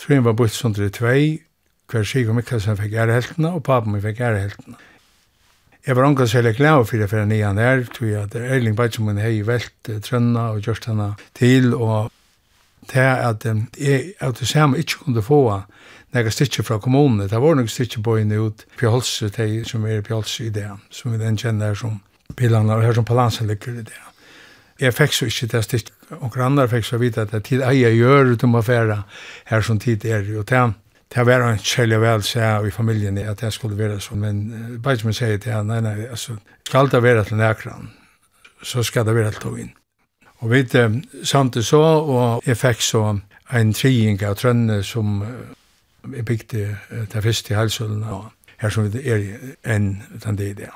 Trøyen 0.00 0.24
var 0.24 0.32
bort 0.32 0.54
sånn 0.56 0.72
til 0.72 0.88
tvei, 0.96 1.42
hver 1.90 2.06
Sigurd 2.08 2.38
Mikkelsen 2.38 2.78
fikk 2.78 2.94
æreheltene, 3.02 3.50
og 3.52 3.66
papen 3.66 3.92
min 3.92 4.00
fikk 4.00 4.22
æreheltene. 4.24 4.78
Jeg 5.86 5.96
var 5.96 6.06
omgå 6.06 6.26
særlig 6.26 6.54
glad 6.56 6.86
for 6.88 6.96
det 6.96 7.10
for 7.10 7.24
nian 7.28 7.58
her, 7.60 7.84
tror 7.84 8.08
jeg 8.08 8.22
at 8.22 8.36
Erling 8.36 8.76
Bajtjemun 8.76 9.20
hei 9.20 9.42
velt 9.44 9.90
Trønna 10.06 10.50
og 10.54 10.64
gjørst 10.64 10.88
henne 10.88 11.10
til, 11.36 11.74
og 11.74 12.08
det 12.88 13.00
er 13.00 13.22
at 13.28 13.44
jeg 13.78 14.12
av 14.20 14.34
det 14.38 14.48
samme 14.48 14.78
ikke 14.78 15.04
kunne 15.04 15.22
få 15.22 15.40
nega 16.14 16.30
stitcher 16.30 16.64
fra 16.66 16.78
kommunene. 16.78 17.28
Det 17.28 17.40
var 17.40 17.54
noen 17.54 17.68
stitcher 17.68 18.02
på 18.02 18.16
inn 18.18 18.32
ut 18.32 18.64
Pjolse, 18.78 19.30
de 19.36 19.64
som 19.68 19.86
er 19.86 20.02
Pjolse 20.02 20.48
i 20.48 20.54
det, 20.54 20.68
som 20.90 21.12
vi 21.12 21.20
den 21.20 21.38
kjenner 21.38 21.74
som 21.74 22.00
bilene, 22.36 22.74
og 22.74 22.82
her 22.82 22.96
som 22.96 23.04
palansen 23.04 23.46
ligger 23.50 23.78
i 23.78 23.86
det. 23.86 23.98
Jeg 24.80 24.96
fikk 24.96 25.12
så 25.12 25.28
ikke 25.28 25.50
det 25.52 25.64
stitcher, 25.64 25.94
og 26.20 26.38
andre 26.40 26.68
fikk 26.68 26.86
så 26.88 26.98
vite 26.98 27.22
at 27.22 27.32
det 27.32 27.42
er 27.42 27.48
tid 27.48 27.66
jeg 27.82 27.98
gjør 28.00 28.32
ut 28.32 28.44
om 28.44 28.56
affæra 28.56 29.02
her 29.50 29.60
som 29.60 29.78
tid 29.78 30.04
er, 30.04 30.24
og 30.38 30.48
det 30.48 30.70
Det 31.10 31.26
var 31.26 31.42
en 31.42 31.58
kjellig 31.58 31.98
vel 32.00 32.22
seg 32.22 32.66
i 32.68 32.70
familien 32.70 33.16
at 33.18 33.40
det 33.40 33.48
skulle 33.52 33.74
være 33.74 33.96
sånn, 34.00 34.20
men 34.20 34.78
bare 34.82 35.00
som 35.00 35.08
jeg 35.10 35.16
sier 35.18 35.38
til 35.42 35.52
han, 35.52 35.66
nei, 35.66 35.80
nei, 35.82 36.06
altså, 36.06 36.36
skal 36.68 36.86
det 36.86 37.02
være 37.02 37.24
til 37.24 37.36
nekran, 37.36 37.90
så 38.62 38.82
skal 38.86 39.04
det 39.08 39.16
være 39.16 39.32
til 39.34 39.50
å 39.50 39.56
inn. 39.58 39.72
Og 40.40 40.50
vi 40.50 40.64
eh, 40.78 41.00
samt 41.24 41.54
det 41.54 41.64
så, 41.66 41.82
og 41.82 42.42
jeg 42.46 42.56
fikk 42.56 42.82
så 42.82 43.04
en 43.52 43.72
trying 43.74 44.22
av 44.22 44.36
trønne 44.40 44.82
som 44.86 45.22
jeg 46.14 46.24
bygde 46.24 46.76
det 47.12 47.22
første 47.22 47.54
halsølen 47.54 48.04
og 48.08 48.30
her 48.60 48.72
som 48.72 48.88
vi 48.92 49.02
er 49.08 49.22
enn 49.64 49.92
den 50.24 50.38
det 50.38 50.50
er 50.50 50.58
det. 50.58 50.72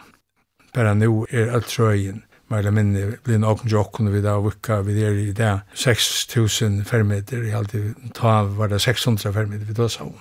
Bare 0.74 0.94
nå 0.96 1.27
er 1.31 1.53
alt 1.55 1.68
trøyen, 1.70 2.22
mer 2.48 2.59
eller 2.59 2.74
mindre 2.74 3.18
blir 3.24 3.38
en 3.38 3.46
åkken 3.48 3.70
jokken 3.70 4.11
vi 4.12 4.22
da 4.24 4.37
vukka, 4.42 4.81
vi 4.85 5.03
er 5.05 5.16
i 5.20 5.33
det 5.37 5.53
6000 5.74 6.85
fermeter, 6.88 7.44
i 7.44 7.55
alltid 7.55 8.12
ta 8.14 8.42
var 8.44 8.72
det 8.72 8.81
600 8.83 9.33
fermeter 9.33 9.68
vi 9.68 9.77
da 9.77 9.88
sa 9.88 10.05
om. 10.09 10.16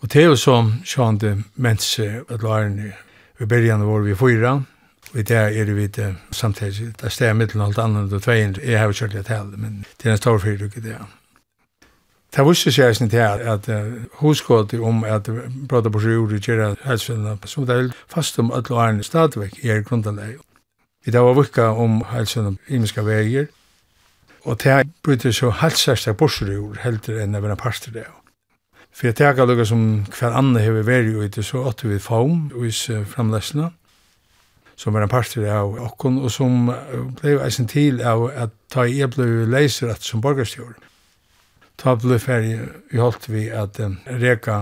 Og 0.00 0.12
det 0.12 0.22
er 0.22 0.28
jo 0.28 0.36
så 0.38 0.56
sjående 0.86 1.42
mens 1.56 1.98
at 1.98 2.42
lærerne, 2.42 2.92
vi 3.38 3.46
början 3.46 3.86
var 3.86 4.00
vi 4.00 4.14
fyra, 4.14 4.60
Og 5.12 5.18
i 5.18 5.22
dag 5.22 5.56
er 5.56 5.74
vi 5.74 5.86
det 5.86 6.16
samtidig, 6.32 6.92
det 7.00 7.04
er 7.04 7.08
stedet 7.08 7.36
mittelen 7.36 7.64
alt 7.64 7.78
annet 7.78 8.12
og 8.12 8.22
tveien, 8.22 8.56
jeg 8.64 8.78
har 8.78 8.86
jo 8.86 8.92
kjørt 8.92 9.12
det 9.12 9.26
til, 9.26 9.54
men 9.56 9.84
det 10.02 10.08
er 10.08 10.12
en 10.12 10.20
stor 10.20 10.38
fyrduk 10.38 10.76
ikke 10.76 10.88
det. 10.88 10.98
Det 12.36 12.44
visste 12.44 12.72
seg 12.72 12.96
sin 12.96 13.08
til 13.08 13.24
at 13.24 13.70
hoskått 14.20 14.74
om 14.74 15.04
at 15.04 15.30
brata 15.68 15.88
på 15.88 16.02
sjur 16.04 16.34
i 16.36 16.40
kjera 16.44 16.74
helsfellene, 16.84 17.38
så 17.44 17.64
det 17.64 17.76
er 17.76 17.88
fast 18.08 18.38
om 18.38 18.52
at 18.52 18.70
årene 18.70 19.02
stadigvæk 19.02 19.64
er 19.64 19.80
grunnleg. 19.80 20.36
Vi 21.04 21.10
da 21.10 21.24
var 21.24 21.38
vukka 21.38 21.70
om 21.72 22.02
helsfellene 22.12 22.58
imiska 22.68 23.02
veier, 23.02 23.48
og 24.44 24.60
det 24.60 24.90
bryter 25.02 25.32
så 25.32 25.50
halsærsta 25.50 26.12
borsrur 26.12 26.76
heldur 26.84 27.16
enn 27.22 27.34
å 27.34 27.40
en 27.48 27.56
parster 27.56 27.92
det. 27.96 28.04
For 28.92 29.08
jeg 29.08 29.16
tega 29.16 29.44
lukka 29.44 29.64
som 29.64 30.04
hver 30.12 30.36
andre 30.36 30.60
hever 30.60 30.84
veri 30.84 31.16
og 31.16 31.44
så 31.44 31.64
åtte 31.64 31.88
vi 31.88 31.98
faum 31.98 32.50
og 32.54 32.66
is 32.66 32.90
framlesna, 33.06 33.70
som 34.78 34.94
var 34.94 35.02
en 35.02 35.10
parter 35.10 35.48
av 35.50 35.74
okkon, 35.88 36.20
og 36.22 36.30
som 36.30 36.68
blei 37.18 37.34
eisen 37.42 37.66
til 37.70 38.02
av 38.06 38.28
at 38.30 38.54
ta 38.70 38.86
i 38.86 39.00
jeg 39.00 39.16
leiser 39.50 39.90
at 39.90 40.06
som 40.06 40.22
borgarstjord. 40.22 40.76
Ta 41.78 41.96
blei 41.98 42.18
ferdig 42.22 42.60
vi 42.92 43.02
holdt 43.02 43.28
vi 43.28 43.48
at 43.50 43.80
um, 43.82 43.98
reka 44.06 44.60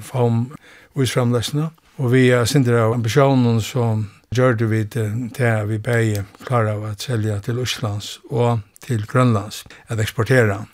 faum 0.00 0.52
uisframlesna, 0.94 1.70
og 1.96 2.12
vi 2.12 2.28
er 2.34 2.44
sindra 2.44 2.84
av 2.88 2.98
ambisjonen 2.98 3.60
som 3.64 4.08
gjør 4.34 4.66
vi 4.68 4.84
til 4.84 5.66
vi 5.70 5.78
bei 5.78 6.22
klara 6.44 6.76
av 6.76 6.86
at 6.90 7.00
selja 7.00 7.38
til 7.40 7.60
Østlands 7.62 8.18
og 8.30 8.60
til 8.84 9.06
Grønlands, 9.06 9.64
at 9.88 10.00
eksportera. 10.00 10.64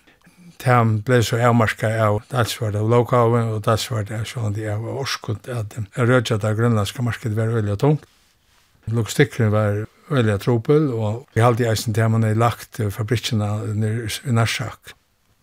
Det 0.61 0.79
ble 1.07 1.22
så 1.24 1.38
avmarska 1.40 1.88
av 2.05 2.22
dalsvart 2.33 2.74
av 2.76 2.88
lokaven 2.90 3.55
og 3.55 3.62
dalsvart 3.64 4.11
av 4.12 4.26
sånn 4.29 4.57
av 4.68 4.88
orskut 4.92 5.48
at 5.48 5.76
rødja 5.96 6.37
av 6.42 6.57
grønlandska 6.59 7.03
market 7.03 7.37
var 7.37 7.55
veldig 7.55 7.79
tungt. 7.81 8.05
Logistikken 8.92 9.53
var 9.53 9.85
veldig 10.11 10.38
tropel, 10.42 10.90
og 10.92 11.26
vi 11.35 11.42
halte 11.44 11.68
eisen 11.70 11.94
til 11.94 12.11
man 12.11 12.24
er 12.26 12.38
lagt 12.38 12.81
fabrikkene 12.90 13.50
i 14.26 14.35
Narsak. 14.35 14.94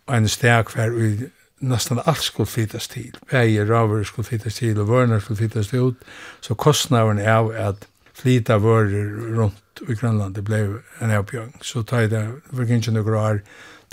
Og 0.07 0.15
en 0.17 0.27
steg 0.31 0.71
hver 0.73 0.95
vi 0.95 1.29
nesten 1.59 1.99
alt 2.05 2.23
skulle 2.23 2.47
flytas 2.47 2.87
til. 2.87 3.15
Begge 3.31 3.65
raver 3.69 4.03
skulle 4.03 4.27
flytas 4.27 4.59
til, 4.59 4.79
og 4.79 4.87
vørner 4.87 5.19
skulle 5.19 5.37
flytas 5.37 5.67
til 5.67 5.79
ut. 5.79 6.03
Så 6.41 6.53
kostnavene 6.53 7.25
av 7.27 7.51
at 7.55 7.87
flyta 8.17 8.57
vører 8.61 9.33
rundt 9.37 9.81
i 9.87 9.93
Grönland, 9.93 10.33
det 10.33 10.43
ble 10.45 10.61
en 11.01 11.11
avbjørn. 11.13 11.53
Så 11.61 11.83
ta 11.83 12.01
i 12.01 12.11
det, 12.11 12.23
for 12.53 12.63
ikke 12.65 12.93
noen 12.93 13.17
år, 13.17 13.41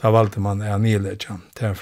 da 0.01 0.11
valde 0.11 0.41
man 0.41 0.63
en 0.63 0.83
nyledja 0.83 1.39
til 1.55 1.75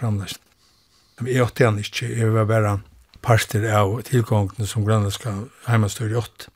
Men 1.21 1.27
Jeg 1.27 1.43
åtte 1.43 1.65
han 1.65 1.79
ikke, 1.79 2.09
jeg 2.19 2.33
var 2.33 2.45
bare 2.45 2.81
parter 3.23 3.71
av 3.71 4.03
tilgångene 4.03 4.67
som 4.67 4.83
Grönland 4.83 5.13
grønlandska 5.13 5.33
heimastør 5.67 6.11
i 6.11 6.15
åtte. 6.15 6.51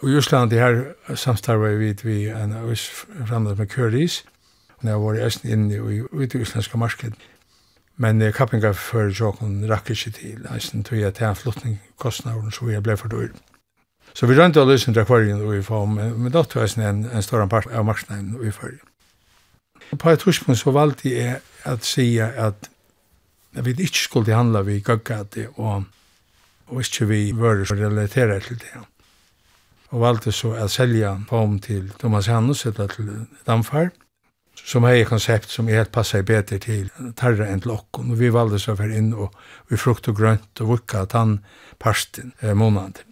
Og 0.00 0.08
i 0.08 0.16
Østland, 0.16 0.50
det 0.50 0.60
her 0.60 1.14
samstarver 1.14 1.76
vi 1.76 1.94
vi 2.02 2.28
en 2.28 2.52
øst 2.52 2.90
fremdeles 3.26 3.58
med 3.58 3.66
Køris, 3.66 4.24
og 4.78 4.88
jeg 4.88 5.00
var 5.00 5.14
i 5.14 5.24
eisen 5.24 5.50
inne 5.50 5.74
i, 5.74 6.00
i 6.22 6.26
det 6.26 6.40
østlandske. 6.40 7.12
Men 7.96 8.22
eh, 8.22 8.32
kappinga 8.32 8.70
for 8.70 9.12
Jokon 9.20 9.70
rakk 9.70 9.90
ikke 9.90 10.10
til, 10.10 10.46
eisen 10.54 10.84
tog 10.84 10.98
jeg 10.98 11.14
til 11.14 11.26
en 11.26 11.36
flottning 11.36 11.80
kostnader, 11.98 12.50
så 12.50 12.68
jeg 12.68 12.82
ble 12.82 12.96
for 12.96 13.08
dyr. 13.08 13.28
Så 14.14 14.26
vi 14.26 14.34
rønte 14.38 14.62
å 14.62 14.66
løse 14.66 14.92
til 14.92 15.02
akvarien 15.02 15.42
og 15.42 15.52
vi 15.52 15.62
får 15.62 16.30
da 16.32 16.42
tog 16.42 16.62
jeg 16.64 16.88
en, 16.88 17.04
en 17.06 17.22
større 17.22 17.48
part 17.48 17.68
av 17.70 17.84
marknaden 17.84 18.34
og 18.38 18.44
vi 18.44 18.50
følger. 18.50 18.80
På 19.98 20.10
et 20.10 20.22
tidspunkt 20.24 20.60
så 20.60 20.72
valgte 20.74 21.12
jeg 21.12 21.40
at 21.64 21.84
si 21.84 22.18
at 22.18 22.70
vi 23.52 23.74
ikke 23.76 23.98
skulle 23.98 24.34
handla 24.34 24.62
vi 24.62 24.80
gaggade 24.80 25.48
og, 25.56 25.84
og 26.66 26.80
ikke 26.80 27.06
vi 27.10 27.20
var 27.36 27.62
relateret 27.70 28.48
til 28.48 28.58
det 28.64 28.89
og 29.90 30.04
valgte 30.04 30.32
så 30.34 30.54
å 30.54 30.68
selge 30.70 31.10
Pom 31.28 31.58
til 31.62 31.90
Thomas 31.98 32.28
Hannes, 32.30 32.64
eller 32.68 32.90
til 32.92 33.10
Damfar, 33.46 33.90
som 34.54 34.84
hei 34.84 35.04
konsept 35.08 35.50
som 35.50 35.70
helt 35.70 35.92
passer 35.94 36.24
bedre 36.26 36.60
til 36.62 36.90
tarra 37.18 37.48
enn 37.48 37.62
til 37.64 37.74
okken, 37.74 38.12
og 38.12 38.20
vi 38.20 38.30
valgte 38.32 38.60
så 38.62 38.76
for 38.78 38.92
inn 38.92 39.12
og 39.14 39.34
vi 39.70 39.78
frukt 39.80 40.10
og 40.10 40.18
grønt 40.18 40.62
og 40.62 40.74
vukka 40.74 41.06
tann 41.10 41.38
parsten 41.80 42.34
eh, 42.42 42.54
månad. 42.54 43.02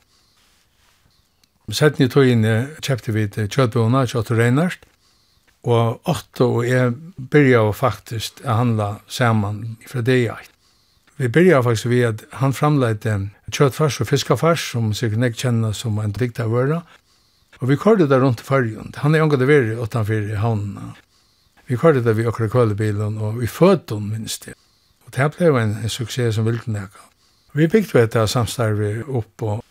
Sett 1.74 1.98
ni 2.00 2.08
tog 2.08 2.28
inn 2.28 2.46
kjøpte 2.80 3.12
vi 3.12 3.26
til 3.32 3.48
kjøttbona, 3.52 4.06
kjøtt 4.08 4.30
og 4.32 4.38
regnast, 4.40 4.86
og 5.68 6.06
åtte 6.08 6.46
og 6.46 6.62
jeg 6.64 6.94
begynte 7.18 7.74
faktisk 7.76 8.40
å 8.44 8.60
handla 8.62 8.92
saman 9.10 9.76
fra 9.88 10.04
det 10.04 10.22
jeg 10.22 10.52
Vi 11.20 11.28
började 11.28 11.62
faktiskt 11.62 11.86
vid 11.86 12.06
att 12.06 12.24
han 12.30 12.52
framlade 12.52 13.10
en 13.10 13.30
köttfars 13.52 14.00
och 14.00 14.08
fiskafars 14.08 14.72
som 14.72 14.94
sikkert 14.94 15.18
nek 15.18 15.36
kjenner 15.36 15.72
som 15.72 15.98
en 15.98 16.12
dikta 16.12 16.46
vøra. 16.46 16.76
Og 16.76 16.98
Och 17.62 17.70
vi 17.70 17.76
körde 17.76 18.06
det 18.06 18.18
runt 18.18 18.40
i 18.40 18.44
färgen. 18.44 18.92
Han 18.96 19.14
är 19.14 19.46
veri 19.46 19.82
utanfor 19.82 20.30
i 20.30 20.34
havnen. 20.34 20.92
Vi 21.66 21.76
körde 21.76 22.00
det 22.00 22.12
vi 22.12 22.26
akkurat 22.26 22.50
kvöldebilen 22.50 23.18
och 23.18 23.42
vi 23.42 23.46
födde 23.46 23.94
hon 23.94 24.10
minst 24.10 24.44
det. 24.46 24.54
Och 25.04 25.10
det 25.16 25.36
ble 25.38 25.62
en, 25.62 25.76
en 25.82 25.88
succé 25.88 26.32
som 26.32 26.44
ville 26.44 26.60
näka. 26.64 27.00
Vi 27.52 27.68
bygde 27.68 27.98
vet 27.98 28.12
det 28.12 28.28
samstarve 28.28 29.02
opp, 29.02 29.42
og 29.42 29.62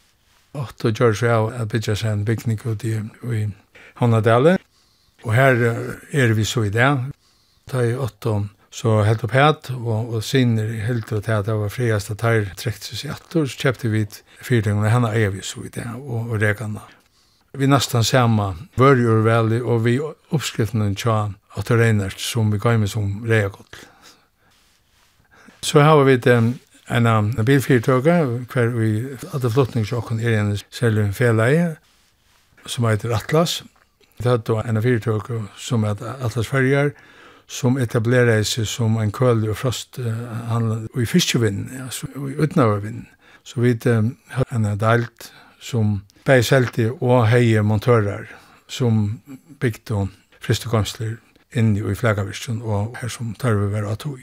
åt 0.54 0.86
och 0.86 0.92
gör 0.92 1.14
sig 1.14 1.32
av 1.32 1.54
att 1.54 2.04
en 2.04 2.26
bygning 2.26 2.60
ut 2.66 2.86
i, 2.86 3.02
i 3.24 3.50
Havnadalen. 3.94 4.58
Och 5.24 5.34
här 5.34 5.56
är 6.12 6.28
vi 6.28 6.46
så 6.46 6.66
i 6.66 6.70
det. 6.70 7.06
Da 7.72 7.86
är 7.86 8.00
åtta 8.00 8.48
Så 8.72 9.02
helt 9.08 9.24
opp 9.24 9.34
het, 9.34 9.70
og, 9.72 10.14
og 10.14 10.24
sinner 10.24 10.70
helt 10.86 11.12
opp 11.16 11.26
hæt, 11.26 11.48
det 11.48 11.56
var 11.56 11.72
friast 11.72 12.12
at 12.12 12.26
her 12.26 12.52
trekt 12.60 12.84
seg 12.90 13.14
etter, 13.16 13.48
så 13.48 13.64
kjøpte 13.64 13.92
vi 13.94 14.04
fyrtingene, 14.44 14.92
henne 14.92 15.14
er 15.16 15.32
vi 15.34 15.42
så 15.46 15.64
vidt, 15.64 15.80
og, 15.96 16.34
og 16.34 16.42
rekene. 16.42 16.84
Vi 17.58 17.66
nesten 17.66 18.04
samme 18.06 18.52
vørjur 18.78 19.24
veli, 19.26 19.62
og 19.64 19.86
vi 19.88 19.98
oppskriftene 20.04 20.92
tja 21.00 21.30
at 21.58 21.70
det 21.70 21.80
regner 21.80 22.14
som 22.22 22.52
vi 22.54 22.60
gav 22.62 22.78
med 22.80 22.92
som 22.92 23.24
reagott. 23.26 23.80
Så 25.66 25.82
har 25.82 26.04
vi 26.06 26.18
det 26.22 26.36
en, 26.36 26.54
en 26.88 27.46
bilfyrtøyga, 27.46 28.20
hver 28.52 28.70
vi 28.76 28.92
hadde 29.32 29.52
flottningssjokken 29.52 30.20
er 30.20 30.38
en 30.42 30.54
selve 30.70 31.08
feleie, 31.18 31.76
som 32.68 32.86
heter 32.86 33.16
Atlas. 33.16 33.64
Det 34.22 34.30
hadde 34.30 34.62
en 34.68 34.84
fyrtøke 34.84 35.42
som 35.58 35.88
heter 35.88 36.20
Atlas 36.22 36.52
Ferger, 36.52 36.94
som 37.48 37.78
etablerade 37.78 38.44
sig 38.44 38.66
som 38.66 38.98
en 38.98 39.12
köld 39.12 39.50
och 39.50 39.58
frost 39.58 40.00
uh, 40.00 41.02
i 41.04 41.06
fiskevinn 41.06 41.82
alltså 41.84 42.08
i 42.08 42.36
utnavervinn. 42.38 43.06
så 43.44 43.62
vi 43.62 43.80
har 44.30 44.46
en 44.50 44.78
delt 44.78 45.32
som 45.60 46.02
bergselti 46.26 46.90
og 46.90 47.28
heie 47.28 47.62
montørar 47.64 48.28
som 48.68 49.22
bygde 49.60 50.08
fristekomstler 50.44 51.16
inn 51.56 51.78
i 51.78 51.96
flagavirsten 51.96 52.60
og 52.62 52.98
her 53.02 53.08
som 53.08 53.34
tar 53.40 53.56
vi 53.56 53.72
være 53.72 53.92
atoi. 53.92 54.20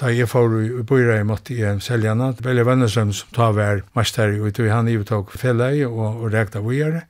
Da 0.00 0.10
jeg 0.10 0.28
får 0.28 0.54
i 0.62 0.82
bøyre 0.86 1.20
i 1.20 1.26
måtte 1.26 1.54
i 1.54 1.66
seljene, 1.80 2.32
Velje 2.42 2.66
vennesøm 2.66 3.12
som 3.14 3.34
tar 3.34 3.52
vær 3.54 3.82
mester 3.94 4.32
i 4.34 4.50
tog 4.54 4.70
han 4.70 4.88
ivetog 4.88 5.30
fellet 5.38 5.84
og, 5.86 6.22
og 6.22 6.32
rekta 6.32 6.62
vågjere. 6.62 7.04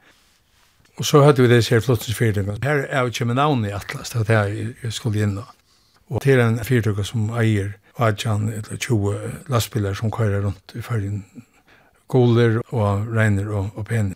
Og 0.97 1.05
så 1.05 1.23
hadde 1.25 1.43
vi 1.43 1.49
det 1.51 1.69
her 1.69 1.81
flottensfyrtøkken. 1.81 2.63
Her 2.63 2.85
er 2.89 3.01
jo 3.01 3.07
ikke 3.07 3.25
med 3.25 3.35
navn 3.35 3.65
i 3.65 3.73
Atlas, 3.75 4.11
det 4.11 4.21
var 4.21 4.29
det 4.47 4.75
jeg 4.83 4.93
skulle 4.93 5.23
inn. 5.23 5.39
Og 6.09 6.23
til 6.23 6.41
en 6.41 6.61
fyrtøkken 6.65 7.05
som 7.05 7.31
eier 7.39 7.73
Adjan, 7.99 8.49
eller 8.49 8.77
20 8.77 9.15
lastbiler 9.49 9.95
som 9.95 10.11
kører 10.11 10.43
rundt 10.43 10.73
i 10.75 10.83
fargen. 10.83 11.25
Goler 12.09 12.61
og 12.69 13.07
regner 13.17 13.49
og, 13.49 13.71
og 13.75 13.87
pener. 13.87 14.15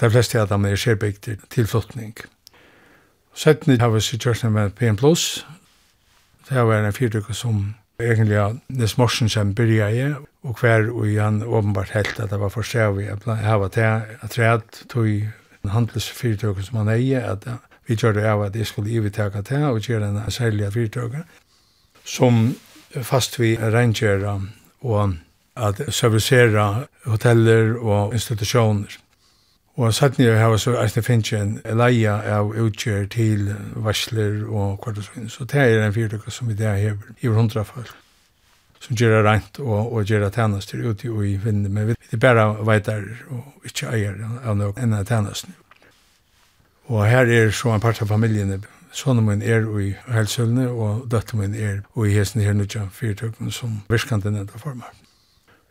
De 0.00 0.10
fleste 0.10 0.40
av 0.40 0.48
dem 0.50 0.66
er 0.66 0.78
skjerbygter 0.78 1.38
til 1.50 1.66
flottning. 1.66 2.14
Settene 3.34 3.78
har 3.80 3.90
vi 3.94 4.00
sikkert 4.02 4.44
med 4.50 4.74
PN+. 4.74 4.98
Det 6.48 6.66
var 6.66 6.82
en 6.82 6.92
fyrtøk 6.92 7.30
som 7.34 7.74
egentlig 8.00 8.34
ja, 8.34 8.52
Nes 8.68 8.96
Morsen 8.98 9.28
som 9.28 9.54
byrja 9.54 9.88
i, 9.90 10.04
og 10.42 10.60
hver 10.60 10.90
og 10.90 11.06
han 11.18 11.42
åpenbart 11.42 11.90
helt 11.94 12.20
at 12.20 12.30
det 12.30 12.38
var 12.40 12.50
for 12.54 12.66
seg 12.66 12.94
vi 12.96 13.08
hava 13.26 13.68
det, 13.74 13.88
at 14.22 14.36
det 14.36 14.86
tog 14.88 15.08
en 15.68 15.74
handelsfyrtøk 15.74 16.62
som 16.64 16.80
han 16.80 16.88
eie, 16.96 17.20
at 17.20 17.44
vi 17.88 17.96
gjør 17.96 18.16
det 18.16 18.24
av 18.28 18.42
at 18.48 18.56
jeg 18.56 18.66
skulle 18.66 18.90
ivetaka 18.90 19.42
til 19.42 19.68
og 19.68 19.80
gjøre 19.84 20.08
en 20.08 20.30
særlig 20.30 20.72
fyrtøk 20.72 21.20
som 22.04 22.54
fast 23.02 23.40
vi 23.40 23.56
rengjera 23.56 24.40
og 24.80 25.14
at 25.56 25.82
servicera 25.94 26.86
hoteller 27.04 27.76
og 27.78 28.14
institutioner. 28.14 28.98
Og 29.78 29.94
sattni 29.94 30.24
jeg 30.24 30.40
har 30.40 30.56
så 30.56 30.74
eisne 30.82 31.02
finnes 31.06 31.32
en 31.38 31.60
leia 31.78 32.16
av 32.38 32.50
utgjør 32.50 33.06
til 33.14 33.52
varsler 33.76 34.40
og 34.48 34.80
kvart 34.82 34.98
og 34.98 35.06
svinn. 35.06 35.28
Så 35.30 35.44
det 35.44 35.60
er 35.62 35.84
en 35.86 35.94
fyrtøk 35.94 36.26
som 36.34 36.48
vi 36.48 36.54
det 36.58 36.78
hever, 36.80 37.12
i 37.20 37.26
hundra 37.26 37.62
folk 37.62 37.94
som 38.80 38.96
gjør 38.96 39.16
det 39.16 39.22
rent 39.26 39.60
og, 39.62 39.92
og 39.92 40.04
gjør 40.04 40.26
det 40.26 40.34
tjenester 40.34 40.82
ute 40.84 41.08
i 41.08 41.36
vinden. 41.36 41.72
men 41.74 41.88
vi 41.88 41.96
er 42.12 42.22
bare 42.22 42.48
veitar 42.66 43.04
og 43.30 43.68
ikke 43.68 43.90
eier 43.92 44.18
av 44.44 44.56
noe 44.56 44.72
enn 44.76 44.94
av 44.94 45.06
tjenestene. 45.06 45.54
Og 46.88 47.04
her 47.04 47.28
er 47.28 47.50
så 47.52 47.74
en 47.74 47.82
part 47.84 48.00
av 48.02 48.08
familiene, 48.08 48.62
sånne 48.96 49.20
min 49.20 49.42
er 49.42 49.66
i 49.82 49.90
helsølene, 50.08 50.70
og 50.70 51.04
døtte 51.12 51.36
min 51.36 51.54
er 51.54 51.82
i 51.84 52.14
hesten 52.14 52.40
her 52.40 52.56
nødja 52.56 52.86
fyrtøkken 52.92 53.52
som 53.52 53.82
virkante 53.92 54.32
nedda 54.32 54.56
former. 54.56 54.88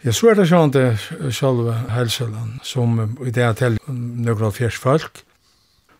Ja, 0.05 0.13
så 0.13 0.29
er 0.29 0.37
det 0.37 0.45
sånn 0.51 0.75
det 0.75 0.99
selve 1.33 1.73
helsølen, 1.89 2.59
som 2.61 2.99
i 3.25 3.33
det 3.33 3.41
er 3.43 3.57
til 3.57 3.79
nøkker 3.87 4.51
av 4.51 4.59
fjers 4.59 4.77
folk, 4.77 5.23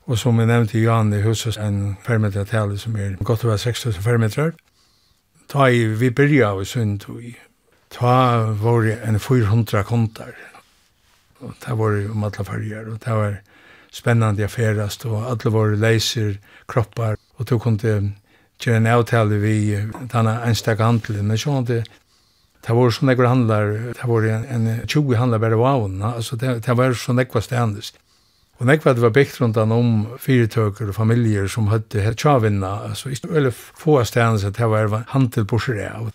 og 0.06 0.20
som 0.22 0.38
jeg 0.39 0.48
nevnte 0.52 0.78
i 0.78 0.84
Jan 0.86 1.10
i 1.17 1.24
huset, 1.26 1.58
en 1.58 1.98
fermeter 2.06 2.46
tale 2.46 2.78
som 2.78 2.96
er 2.96 3.17
godt 3.26 3.43
over 3.48 3.58
6000 3.58 4.06
fermeter, 4.06 4.54
Ta 5.47 5.69
i 5.71 5.86
vi 5.95 6.10
byrja 6.12 6.49
av 6.51 6.63
sund 6.65 6.99
Sundtøy, 7.01 7.36
ta 7.89 8.51
var 8.60 8.88
en 9.03 9.19
400 9.19 9.83
kontar. 9.88 10.33
Og 11.39 11.53
ta 11.63 11.75
var 11.75 12.01
om 12.12 12.23
alla 12.27 12.43
farger, 12.43 12.89
og 12.91 12.99
ta 12.99 13.15
var 13.15 13.38
spennande 13.91 14.43
affærast, 14.43 15.05
og 15.05 15.23
alle 15.23 15.53
var 15.53 15.75
leiser, 15.79 16.38
kroppar, 16.67 17.15
og 17.38 17.47
to 17.47 17.60
kunde 17.63 17.93
gjøre 18.60 18.81
en 18.81 18.89
avtale 18.91 19.39
vi 19.39 19.55
denne 20.12 20.36
enstak 20.49 20.83
handelen, 20.83 21.27
men 21.27 21.39
sånn 21.39 21.63
at 21.63 21.88
Det 22.67 22.73
var 22.75 22.89
sånn 22.91 23.10
ekkur 23.13 23.29
handlar, 23.29 23.69
det 23.95 24.03
var 24.10 24.25
en, 24.27 24.43
en 24.51 24.88
20 24.88 25.15
handlar 25.15 25.39
bare 25.39 25.55
av 25.55 25.86
altså 26.03 26.36
det, 26.36 26.65
det 26.65 26.73
var 26.75 26.91
sånn 26.93 27.19
ekkur 27.19 27.39
stendest. 27.39 27.95
Og 28.58 28.65
nekva 28.65 28.96
det 28.98 29.04
var 29.04 29.13
byggt 29.13 29.38
rundt 29.41 29.58
om 29.62 29.91
fyrirtøker 30.22 30.89
og 30.89 30.98
familjer 30.98 31.50
som 31.52 31.70
hadde 31.70 32.02
her 32.02 32.15
tjavinna, 32.17 32.89
altså 32.89 33.12
ikke 33.13 33.30
veldig 33.36 33.54
få 33.54 34.00
stedene 34.08 34.50
at 34.50 34.58
det 34.58 34.70
var 34.74 35.04
handel 35.13 35.46
borser 35.46 35.84
av. 35.86 36.10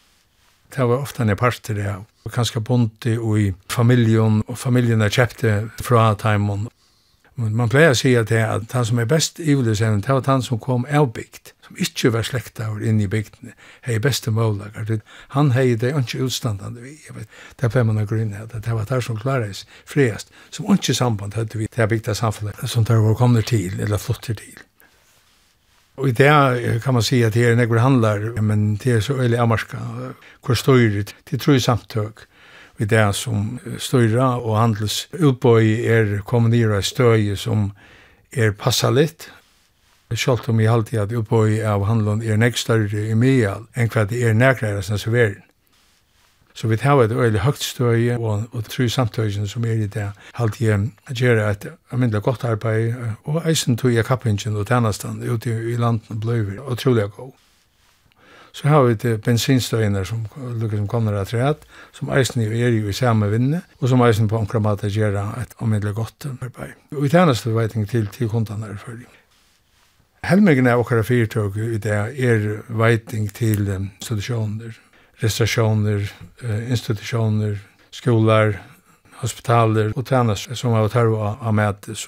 Det 0.73 0.89
var 0.89 1.05
ofta 1.05 1.23
en 1.23 1.37
parter 1.39 1.79
av. 1.87 2.07
Og 2.27 2.35
kanskje 2.35 2.63
bonti 2.65 3.17
og 3.19 3.39
i 3.39 3.49
familjen, 3.71 4.43
og 4.47 4.59
familien 4.59 5.03
er 5.03 5.13
kjepte 5.13 5.55
fra 5.83 6.13
taimen. 6.19 6.69
Men 7.41 7.55
man 7.57 7.71
pleier 7.73 7.95
å 7.95 7.97
si 7.97 8.13
at 8.19 8.29
det 8.29 8.43
at 8.45 8.75
han 8.77 8.85
som 8.85 8.99
er 9.01 9.09
best 9.09 9.39
ivelesevn, 9.41 10.03
det 10.05 10.13
var 10.13 10.27
han 10.29 10.43
som 10.45 10.61
kom 10.61 10.85
avbygd, 10.85 11.53
som 11.65 11.79
ikke 11.81 12.11
var 12.13 12.27
slektaver 12.29 12.83
inn 12.85 13.01
i 13.01 13.09
bygdene, 13.09 13.55
hei 13.87 13.97
beste 14.05 14.31
målager. 14.35 15.01
Han 15.33 15.55
hei 15.57 15.73
det 15.81 15.95
ikke 15.97 16.27
utstandande 16.27 16.85
vi. 16.85 16.99
Jeg 17.07 17.17
vet, 17.17 17.39
det 17.57 17.69
er 17.69 17.73
fem 17.73 17.95
å 17.95 18.05
grunn 18.05 18.35
at 18.37 18.53
det 18.53 18.77
var 18.77 18.91
der 18.91 19.01
som 19.05 19.17
klares 19.21 19.65
friast, 19.89 20.35
som 20.51 20.69
ikke 20.75 20.97
samband 20.99 21.39
hadde 21.39 21.63
vi 21.63 21.71
til 21.73 21.89
bygda 21.89 22.15
samfunnet, 22.19 22.61
som 22.69 22.85
der 22.85 23.01
var 23.01 23.17
kommet 23.17 23.49
til, 23.49 23.81
eller 23.81 24.03
flotter 24.03 24.37
til. 24.37 24.61
Og 26.01 26.09
i 26.09 26.17
det 26.17 26.81
kan 26.85 26.97
man 26.97 27.05
si 27.05 27.21
at 27.25 27.35
det 27.35 27.47
er 27.47 27.57
nekker 27.57 27.81
handlar, 27.81 28.29
men 28.41 28.77
det 28.81 28.99
er 28.99 29.01
så 29.05 29.17
øylig 29.21 29.41
amarska, 29.41 29.81
hvor 30.45 30.57
styrir, 30.57 31.09
det 31.31 31.41
tror 31.41 31.57
jeg 31.57 31.65
samtøk 31.65 32.27
i 32.81 32.85
det 32.89 33.05
som 33.15 33.59
styra 33.79 34.39
og 34.41 34.59
handels 34.59 35.07
utbøy 35.13 35.85
er 35.85 36.19
kommunera 36.27 36.81
i 36.81 36.87
støy 36.87 37.35
som 37.37 37.71
er 38.33 38.55
passa 38.57 38.91
litt. 38.91 39.29
Sjalt 40.13 40.49
om 40.49 40.61
jeg 40.61 40.69
alltid 40.69 41.01
at 41.01 41.15
utbøy 41.17 41.61
av 41.65 41.87
handelen 41.89 42.23
er 42.23 42.37
nek 42.41 42.59
større 42.61 43.07
i 43.09 43.17
mye 43.17 43.55
enn 43.77 43.93
hva 43.93 44.05
det 44.09 44.21
er 44.25 44.37
nekreira 44.37 44.83
som 44.85 45.01
serveren. 45.01 45.41
Så 46.55 46.69
vi 46.69 46.77
tar 46.77 47.01
et 47.01 47.13
øyelig 47.13 47.41
høgt 47.41 47.63
støy 47.65 48.11
og, 48.19 48.43
og 48.53 48.65
tru 48.69 48.89
samtøysen 48.89 49.49
som 49.49 49.65
er 49.65 49.73
i 49.73 49.87
det 49.87 50.11
alltid 50.37 50.73
halvtid 50.73 51.17
gjør 51.17 51.41
et 51.49 51.67
mindre 51.93 52.21
godt 52.21 52.45
arbeid 52.45 52.93
og 53.25 53.41
eisen 53.49 53.77
tog 53.77 53.95
jeg 53.95 54.05
kappingen 54.05 54.57
og 54.57 54.67
tjennestand 54.69 55.25
ute 55.25 55.49
i 55.49 55.77
landet 55.81 56.21
bløyver 56.21 56.61
og 56.61 56.79
trolig 56.79 57.09
god. 57.17 57.33
Så 58.53 58.69
har 58.69 58.85
vi 58.85 58.95
det 59.01 59.15
bensinstøyene 59.25 60.05
som 60.05 60.27
lukker 60.37 60.77
som 60.77 60.89
kommer 60.89 61.17
av 61.17 61.31
treet, 61.31 61.65
som 61.97 62.11
eisen 62.13 62.43
er 62.45 62.53
jo 62.53 62.91
i 62.91 62.97
samme 62.97 63.31
vinne, 63.33 63.63
og 63.81 63.89
som 63.89 64.03
eisen 64.05 64.29
på 64.29 64.37
omkring 64.37 64.65
måte 64.67 64.91
gjør 64.93 65.17
et 65.41 65.55
omiddellig 65.65 65.95
godt 65.97 66.29
arbeid. 66.35 66.77
Og 66.93 67.07
i 67.07 67.13
tjeneste 67.13 67.55
veiting 67.55 67.89
til 67.89 68.11
til 68.13 68.29
kundene 68.29 68.69
er 68.69 68.81
følge. 68.81 69.09
Helmingen 70.23 70.69
av 70.71 70.79
okkara 70.85 71.03
fyrtog 71.03 71.57
i 71.59 71.81
det 71.83 71.97
er 72.29 72.45
veiting 72.69 73.31
til 73.35 73.65
institusjoner, 73.73 74.77
restaurasjoner, 75.23 76.05
institusjoner, 76.69 77.57
skolar, 77.91 78.59
hospitaler 79.23 79.93
og 79.97 80.05
tjenester 80.07 80.59
som 80.59 80.77
har 80.77 80.93
tarva 80.93 81.37
av 81.41 81.57
mætes. 81.57 82.07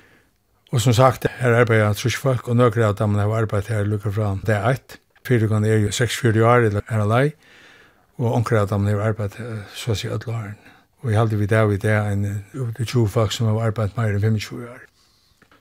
Og 0.75 0.83
som 0.83 0.95
sagt, 0.95 1.27
her 1.41 1.55
arbeider 1.55 1.89
jeg 1.89 2.01
trusk 2.01 2.23
folk, 2.23 2.49
og 2.49 2.59
nøkker 2.59 2.85
av 2.87 2.97
dem 2.99 3.15
har 3.19 3.35
arbeidet 3.41 3.73
her 3.73 3.89
lukker 3.89 4.15
fra 4.15 4.33
det 4.47 4.59
eit. 4.59 4.97
Fyrirgan 5.25 5.65
er 5.65 5.87
jo 5.87 5.89
6-4 5.89 6.45
år 6.45 6.69
eller 6.69 6.83
er 6.89 7.01
alai, 7.01 7.33
og 8.19 8.35
onkra 8.35 8.63
av 8.63 8.71
dem 8.71 8.87
har 8.87 9.01
arbeidt 9.09 9.39
så 9.75 9.95
å 9.95 9.99
si 9.99 10.09
alle. 10.09 10.55
Og 11.03 11.11
jeg 11.11 11.19
halde 11.19 11.39
vi 11.41 11.47
det 11.47 11.63
vi 11.69 11.77
det 11.81 11.95
en 11.97 12.27
ute 12.55 12.85
20 12.85 13.09
folk 13.09 13.33
som 13.33 13.49
har 13.51 13.71
arbeidt 13.71 13.97
mer 13.97 14.15
enn 14.15 14.21
25 14.21 14.69
år. 14.69 14.83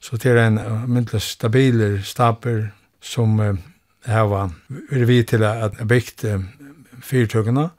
Så 0.03 0.17
det 0.19 0.31
er 0.31 0.41
en 0.45 0.59
myndelig 0.87 1.21
stabiler 1.21 2.01
staper 2.03 2.73
som 3.01 3.39
uh, 3.39 3.55
hava 4.05 4.49
er 4.91 5.05
vi 5.07 5.23
til 5.23 5.43
at 5.47 5.79
bygd 5.87 6.25
fyrtøkene, 7.03 7.69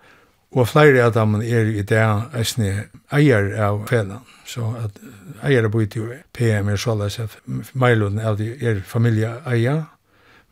og 0.55 0.69
flere 0.69 1.03
av 1.03 1.15
dem 1.15 1.41
er 1.43 1.69
i 1.73 1.83
det 1.83 2.03
eisne 2.39 2.87
eier 3.13 3.49
av 3.67 3.87
felan. 3.89 4.23
Så 4.47 4.69
at 4.79 5.01
eier 5.45 5.65
er 5.65 5.73
bøyt 5.73 5.97
jo 5.97 6.07
PM 6.33 6.69
er 6.71 6.79
såleis 6.81 7.19
at 7.19 7.35
meiloden 7.75 8.21
av 8.21 8.39
de 8.39 8.53
er 8.61 8.81
familie 8.87 9.33
eier, 9.51 9.83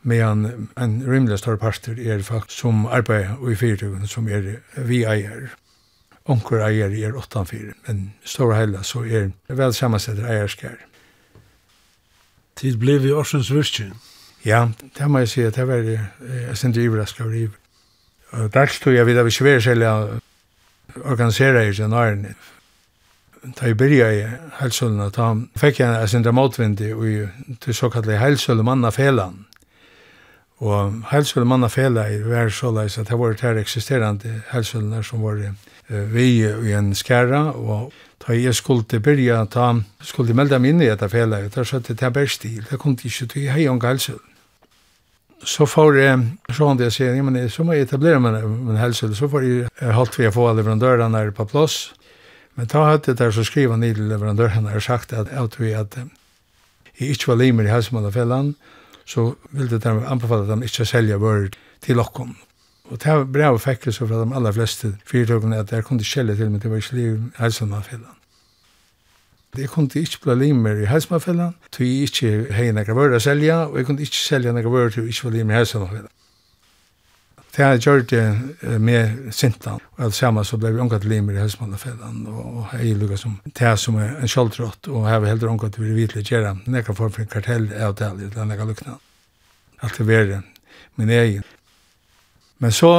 medan 0.03 0.69
en 0.77 0.95
rimelig 1.07 1.39
stor 1.39 1.55
parter 1.55 1.99
er 1.99 2.23
folk 2.23 2.51
som 2.51 2.85
arbeider 2.85 3.39
i 3.51 3.55
fyrtøkken 3.55 4.07
som 4.07 4.27
er 4.27 4.59
vi 4.75 5.03
eier. 5.07 5.53
Onker 6.25 6.63
eier 6.63 6.91
er 6.91 7.15
8-4, 7.19 7.73
men 7.87 8.13
stora 8.23 8.61
heila 8.61 8.83
så 8.83 9.03
er 9.03 9.31
vel 9.47 9.73
sammansetter 9.75 10.27
eierskær. 10.27 10.77
Tid 12.55 12.77
ble 12.79 12.99
vi 13.03 13.11
årsens 13.11 13.51
virkje. 13.51 13.91
Ja, 14.45 14.67
det 14.97 15.09
må 15.09 15.23
jeg 15.23 15.31
si 15.31 15.43
at 15.47 15.55
det 15.55 15.67
var 15.67 15.83
jeg 15.83 16.57
synes 16.57 16.75
det 16.75 16.83
iverrasker 16.83 17.25
over 17.25 17.47
Og 18.31 18.53
dags 18.53 18.79
tog 18.79 18.93
jeg 18.93 19.05
vidt 19.05 19.23
vi 19.23 19.29
ikke 19.29 19.45
være 19.45 19.61
selv 19.61 19.83
å 19.83 20.19
organisere 21.05 21.67
i 21.67 21.71
januaren. 21.71 22.35
Da 23.43 23.67
jeg 23.67 23.77
begynte 23.77 24.09
i 24.15 24.23
helsølen, 24.59 25.11
da 25.11 25.33
fikk 25.59 25.79
jeg 25.79 26.01
en 26.01 26.07
sin 26.07 26.27
motvindig 26.33 26.93
til 27.61 27.75
såkallet 27.75 28.19
Helsøle 28.19 28.63
manna 28.63 28.89
felan 28.89 29.45
Og 30.63 30.99
helsøle 31.11 31.47
mannafellet 31.49 32.23
var 32.23 32.51
såleis 32.53 32.95
at 32.99 33.09
det 33.09 33.19
var 33.19 33.35
det 33.35 33.61
eksisterande 33.65 34.41
helsølene 34.53 35.03
som 35.03 35.23
var 35.25 35.41
uh, 35.43 36.13
vi 36.13 36.43
i 36.43 36.73
en 36.73 36.93
skæra, 36.95 37.51
og 37.51 37.91
da 38.23 38.33
jeg 38.33 38.55
skulle 38.55 38.99
byrja, 39.03 39.45
ta, 39.51 39.73
skulle 40.01 40.33
melde 40.33 40.59
meg 40.59 40.71
inn 40.71 40.83
i 40.85 40.87
dette 40.87 41.09
fellet, 41.11 41.51
da 41.51 41.65
sa 41.67 41.81
det 41.83 41.99
er 41.99 42.13
best 42.15 42.45
i, 42.47 42.61
det 42.69 42.79
kom 42.79 42.95
ikke 42.95 43.27
til, 43.27 43.49
hei 43.51 43.67
unga 43.67 43.91
helsøle. 43.91 44.23
Så 45.43 45.67
får 45.67 45.97
jeg, 45.99 46.19
sånn 46.55 46.79
det 46.79 46.87
jeg 46.87 46.95
sier, 46.95 47.17
men 47.27 47.49
så 47.51 47.65
må 47.67 47.75
jeg 47.75 47.89
etablere 47.89 48.21
meg 48.23 48.37
med 48.47 48.79
helse, 48.79 49.09
så 49.11 49.27
får 49.27 49.43
jeg 49.43 49.97
holdt 49.97 50.15
vi 50.15 50.29
å 50.29 50.31
få 50.31 50.47
leverandørene 50.55 51.19
her 51.19 51.33
på 51.35 51.45
plass, 51.51 51.89
men 52.55 52.69
da 52.71 52.85
hadde 52.87 53.11
jeg 53.11 53.19
der 53.19 53.33
så 53.35 53.43
skriva 53.43 53.75
ned 53.75 53.97
til 53.97 54.07
leverandørene 54.07 54.71
og 54.77 54.85
sagt 54.85 55.11
at 55.11 55.33
jeg 55.33 55.51
tror 55.57 55.75
at 55.81 55.99
jeg 57.01 57.17
ikke 57.17 57.33
var 57.33 57.41
limer 57.41 57.67
i 57.67 57.73
helsemannafellene, 57.73 58.53
så 59.05 59.33
ville 59.51 59.79
de 59.79 59.93
anbefale 60.07 60.47
dem 60.47 60.63
ikke 60.63 60.85
å 60.85 60.89
selge 60.89 61.19
vører 61.21 61.53
til 61.83 61.99
okkom. 61.99 62.35
Og 62.91 62.99
det 63.03 63.11
var 63.11 63.29
brev 63.31 63.57
og 63.57 63.61
fikk 63.63 63.87
så 63.91 64.07
fra 64.07 64.23
de 64.23 64.35
aller 64.35 64.55
fleste 64.55 64.93
fyrtøkene 65.07 65.61
at 65.63 65.71
jeg 65.71 65.85
kunne 65.87 66.03
skjelle 66.03 66.35
til, 66.35 66.51
men 66.51 66.61
det 66.61 66.71
var 66.71 66.81
ikke 66.81 66.99
liv 66.99 67.13
i 67.15 67.31
helsemannfellan. 67.39 68.19
Jeg 69.57 69.69
kunne 69.69 70.01
ikke 70.01 70.19
bli 70.23 70.35
limer 70.47 70.81
i 70.81 70.89
helsemannfellan, 70.89 71.53
tog 71.71 71.85
jeg 71.85 72.09
ikke 72.09 72.53
hei 72.57 72.71
nekka 72.73 72.95
vører 72.97 73.19
å 73.19 73.23
selja, 73.23 73.57
og 73.69 73.77
jeg 73.77 73.87
kunne 73.87 74.01
ikke 74.01 74.19
selja 74.19 74.53
nekka 74.55 74.71
vører 74.73 74.93
til 74.93 75.05
jeg 75.05 75.15
ikke 75.15 75.29
var 75.29 75.35
limer 75.37 75.53
i 75.53 75.59
helsemannfellan. 75.61 76.13
Det 77.55 77.63
har 77.63 77.77
gjort 77.77 78.09
det 78.09 78.79
med 78.81 79.33
Sintan. 79.33 79.79
Og 79.95 80.05
alt 80.07 80.15
sammen 80.17 80.45
så 80.45 80.57
ble 80.57 80.71
vi 80.73 80.81
omgått 80.81 81.03
limer 81.05 81.35
i 81.35 81.41
Helsmannafedan 81.43 82.23
og 82.31 82.71
jeg 82.73 82.95
lukket 82.97 83.21
som 83.21 83.35
det 83.45 83.73
som 83.77 83.99
er 84.01 84.15
en 84.15 84.31
kjoldtrått 84.31 84.89
og 84.89 85.05
her 85.05 85.19
var 85.21 85.29
heller 85.29 85.51
omgått 85.51 85.77
vi 85.77 85.93
vidtlig 85.93 86.25
gjøre 86.25 86.55
nekka 86.65 86.95
form 86.97 87.13
for 87.13 87.21
en 87.21 87.29
kartell 87.29 87.67
avtal 87.77 88.17
eller 88.17 88.49
nekka 88.49 88.65
lukna. 88.65 88.97
Alt 89.85 89.99
er 89.99 90.09
verre 90.09 90.41
min 90.97 91.13
egen. 91.13 91.45
Men 92.57 92.73
så 92.73 92.89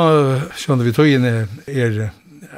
sånn 0.61 0.87
vi 0.87 0.95
togene 0.95 1.49
er 1.67 1.99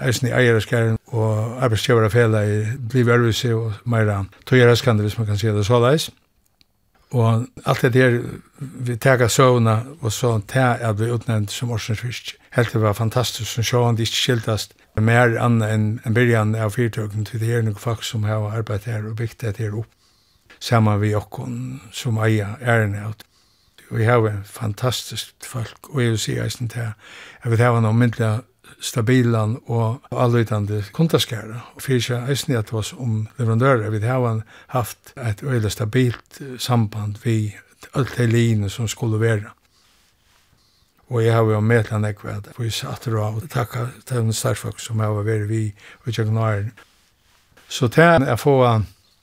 eisen 0.05 0.29
i 0.29 0.35
eierskaren 0.37 0.99
og 1.15 1.63
arbeidsgjøverafela 1.65 2.45
blir 2.93 3.09
vervise 3.09 3.55
og 3.57 3.73
meira 3.89 4.21
togjerraskande 4.45 5.07
hvis 5.07 5.17
man 5.17 5.31
kan 5.31 5.41
si 5.41 5.49
det 5.49 5.65
så 5.65 5.81
leis. 5.81 6.11
Og 7.11 7.47
alt 7.67 7.83
det 7.83 7.93
der, 7.95 8.19
vi 8.59 8.97
tega 8.97 9.29
søvna, 9.29 9.83
og 10.01 10.13
så 10.13 10.41
ta 10.49 10.75
at 10.81 10.99
vi 11.01 11.11
utnevnt 11.11 11.51
som 11.51 11.71
Orsens 11.71 12.01
Fyrst. 12.01 12.35
Helt 12.53 12.73
det 12.73 12.83
var 12.83 12.93
fantastisk, 12.93 13.51
som 13.51 13.65
sjåan 13.65 13.97
de 13.97 14.03
ikke 14.03 14.23
skildast. 14.23 14.75
Mer 14.97 15.37
anna 15.39 15.69
enn 15.75 16.01
en 16.07 16.17
byrjan 16.17 16.55
av 16.55 16.73
fyrtøkken, 16.75 17.27
til 17.29 17.41
det 17.41 17.53
er 17.53 17.63
noen 17.63 17.79
folk 17.79 18.03
som 18.05 18.25
har 18.25 18.49
arbeidt 18.51 18.89
her 18.91 19.07
og 19.07 19.17
bygd 19.21 19.45
det 19.45 19.59
her 19.61 19.77
opp. 19.77 19.91
Saman 20.59 21.01
vi 21.01 21.15
okkon 21.15 21.81
som 21.93 22.19
eia 22.19 22.57
æren 22.61 22.97
av. 22.97 23.15
Vi 23.91 24.05
har 24.05 24.25
en 24.27 24.43
fantastisk 24.45 25.35
folk, 25.45 25.93
og 25.93 26.01
jeg 26.03 26.11
vil 26.11 26.19
si 26.19 26.39
eisen 26.43 26.69
til 26.69 26.89
at 27.43 27.51
vi 27.51 27.61
har 27.61 27.77
noen 27.81 28.01
myndelig 28.01 28.41
stabilan 28.81 29.57
og 29.67 30.01
allutande 30.13 30.83
kundaskæra. 30.93 31.61
Og 31.75 31.83
fyrir 31.83 32.03
seg 32.05 32.31
eisne 32.31 32.59
at 32.59 32.73
oss 32.73 32.93
om 32.93 33.27
leverandører, 33.39 33.91
vi 33.91 34.01
har 34.05 34.43
haft 34.69 35.13
et 35.17 35.43
øyla 35.43 35.69
stabilt 35.69 36.41
samband 36.59 37.23
vi 37.25 37.55
alt 37.95 38.17
de 38.17 38.27
linjer 38.27 38.69
som 38.69 38.89
skulle 38.89 39.21
være. 39.21 39.53
Og 41.09 41.25
jeg 41.25 41.35
har 41.35 41.43
jo 41.43 41.61
med 41.61 41.85
til 41.85 42.01
nekvæd, 42.03 42.49
at 42.51 42.59
vi 42.59 42.71
satt 42.71 43.07
og 43.09 43.43
takka 43.51 43.87
til 44.07 44.17
den 44.17 44.33
starfolk 44.33 44.81
som 44.81 45.01
har 45.01 45.15
vært 45.23 45.49
vi 45.49 45.75
og 46.05 46.13
tjøknaren. 46.13 46.73
Så 47.69 47.89
til 47.89 48.27
jeg 48.27 48.39
få 48.39 48.57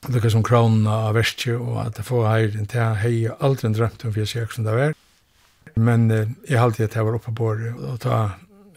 lukka 0.10 0.30
som 0.30 0.44
kronene 0.44 0.90
av 0.90 1.16
verstje 1.16 1.58
og 1.58 1.82
at 1.86 1.98
jeg 2.00 2.08
få 2.08 2.24
heirin 2.28 2.68
til 2.68 2.80
jeg 2.80 3.02
hei 3.04 3.36
aldri 3.40 3.72
drømt 3.74 4.06
om 4.06 4.14
fyrir 4.16 4.28
seg 4.28 4.52
som 4.52 4.64
det 4.68 4.76
var. 4.76 4.96
Men 5.76 6.10
eh, 6.12 6.32
jeg 6.50 6.60
halte 6.60 6.84
at 6.84 6.96
jeg 6.96 7.06
var 7.06 7.18
oppe 7.18 7.32
på 7.32 7.38
bordet 7.40 7.74
og 7.74 8.00
ta 8.04 8.18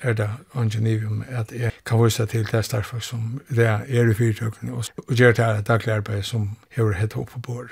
er 0.03 0.13
det 0.13 0.31
angenivium 0.55 1.25
at 1.29 1.53
jeg 1.53 1.73
kan 1.87 2.05
vise 2.05 2.27
til 2.27 2.49
det 2.53 2.65
starfag 2.65 3.03
som 3.03 3.41
det 3.49 3.67
er 3.67 4.11
i 4.11 4.15
fyrtøkene 4.15 4.73
og, 4.73 4.85
og 5.09 5.15
gjør 5.15 5.33
det 5.33 5.67
daglig 5.69 5.95
arbeid 5.95 6.23
som 6.23 6.51
hever 6.77 6.93
hett 6.93 7.17
opp 7.17 7.31
på 7.31 7.39
bord. 7.39 7.71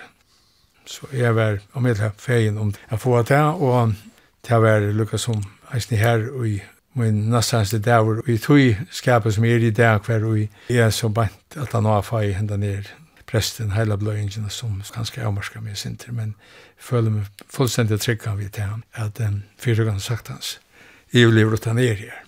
Så 0.87 1.07
jeg 1.13 1.37
var 1.37 1.59
om 1.73 1.87
jeg 1.87 1.97
tar 1.97 2.13
feien 2.19 2.59
om 2.59 2.75
jeg 2.91 3.01
får 3.01 3.23
det, 3.23 3.41
og 3.41 3.95
det 4.49 4.63
var 4.63 4.81
lukket 4.93 5.21
som 5.21 5.45
eisen 5.75 5.97
her 5.97 6.29
og 6.31 6.49
i 6.49 6.61
min 6.95 7.15
nastanste 7.15 7.79
dæver, 7.79 8.21
og 8.23 8.29
i 8.29 8.39
tog 8.39 8.77
skapet 8.91 9.35
som 9.35 9.45
er 9.45 9.57
i 9.57 9.71
dag 9.71 9.99
hver, 10.07 10.25
og 10.25 10.39
jeg 10.39 10.87
er 10.87 10.91
så 10.91 11.09
bant 11.09 11.57
at 11.57 11.73
han 11.73 11.85
har 11.85 12.01
fag 12.01 12.37
hendan 12.37 12.61
ned 12.61 12.85
presten 13.27 13.71
hela 13.71 13.97
blöjningen 13.97 14.51
som 14.51 14.83
ganska 14.95 15.27
avmarskar 15.27 15.61
mig 15.61 15.77
sinter, 15.77 16.13
men 16.13 16.35
føler 16.79 17.11
mig 17.11 17.25
fullständigt 17.51 18.03
trygg 18.03 18.29
av 18.29 18.37
vi 18.37 18.45
det 18.45 18.61
här, 18.61 18.81
at 18.93 19.21
um, 19.21 19.43
fyrtøkene 19.59 20.01
sagt 20.01 20.29
hans 20.29 20.61
i 21.15 21.25
livet 21.31 21.65
han 21.65 21.79
er 21.79 21.95
her. 21.95 22.25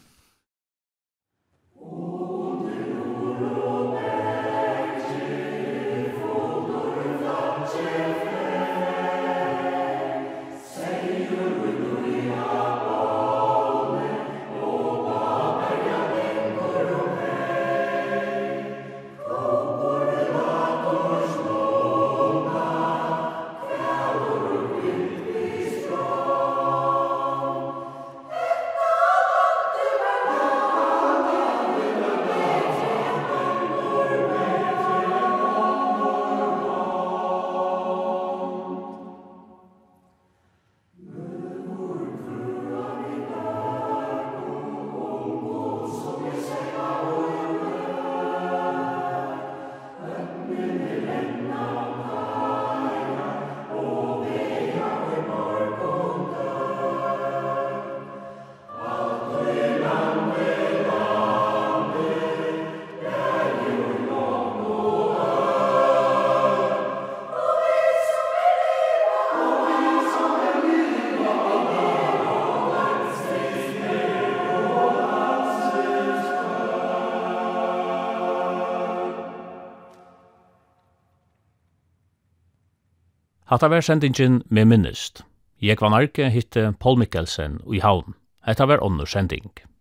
Hatta 83.47 83.69
var 83.69 83.81
sendingin 83.81 84.43
med 84.51 84.65
minnist. 84.67 85.21
Jeg 85.63 85.79
var 85.81 85.93
narki 85.95 86.25
hitte 86.35 86.73
Paul 86.81 86.99
Mikkelsen 86.99 87.61
i 87.75 87.79
havn. 87.79 88.17
Hetta 88.43 88.67
var 88.67 88.83
onnur 88.83 89.07
sending. 89.07 89.53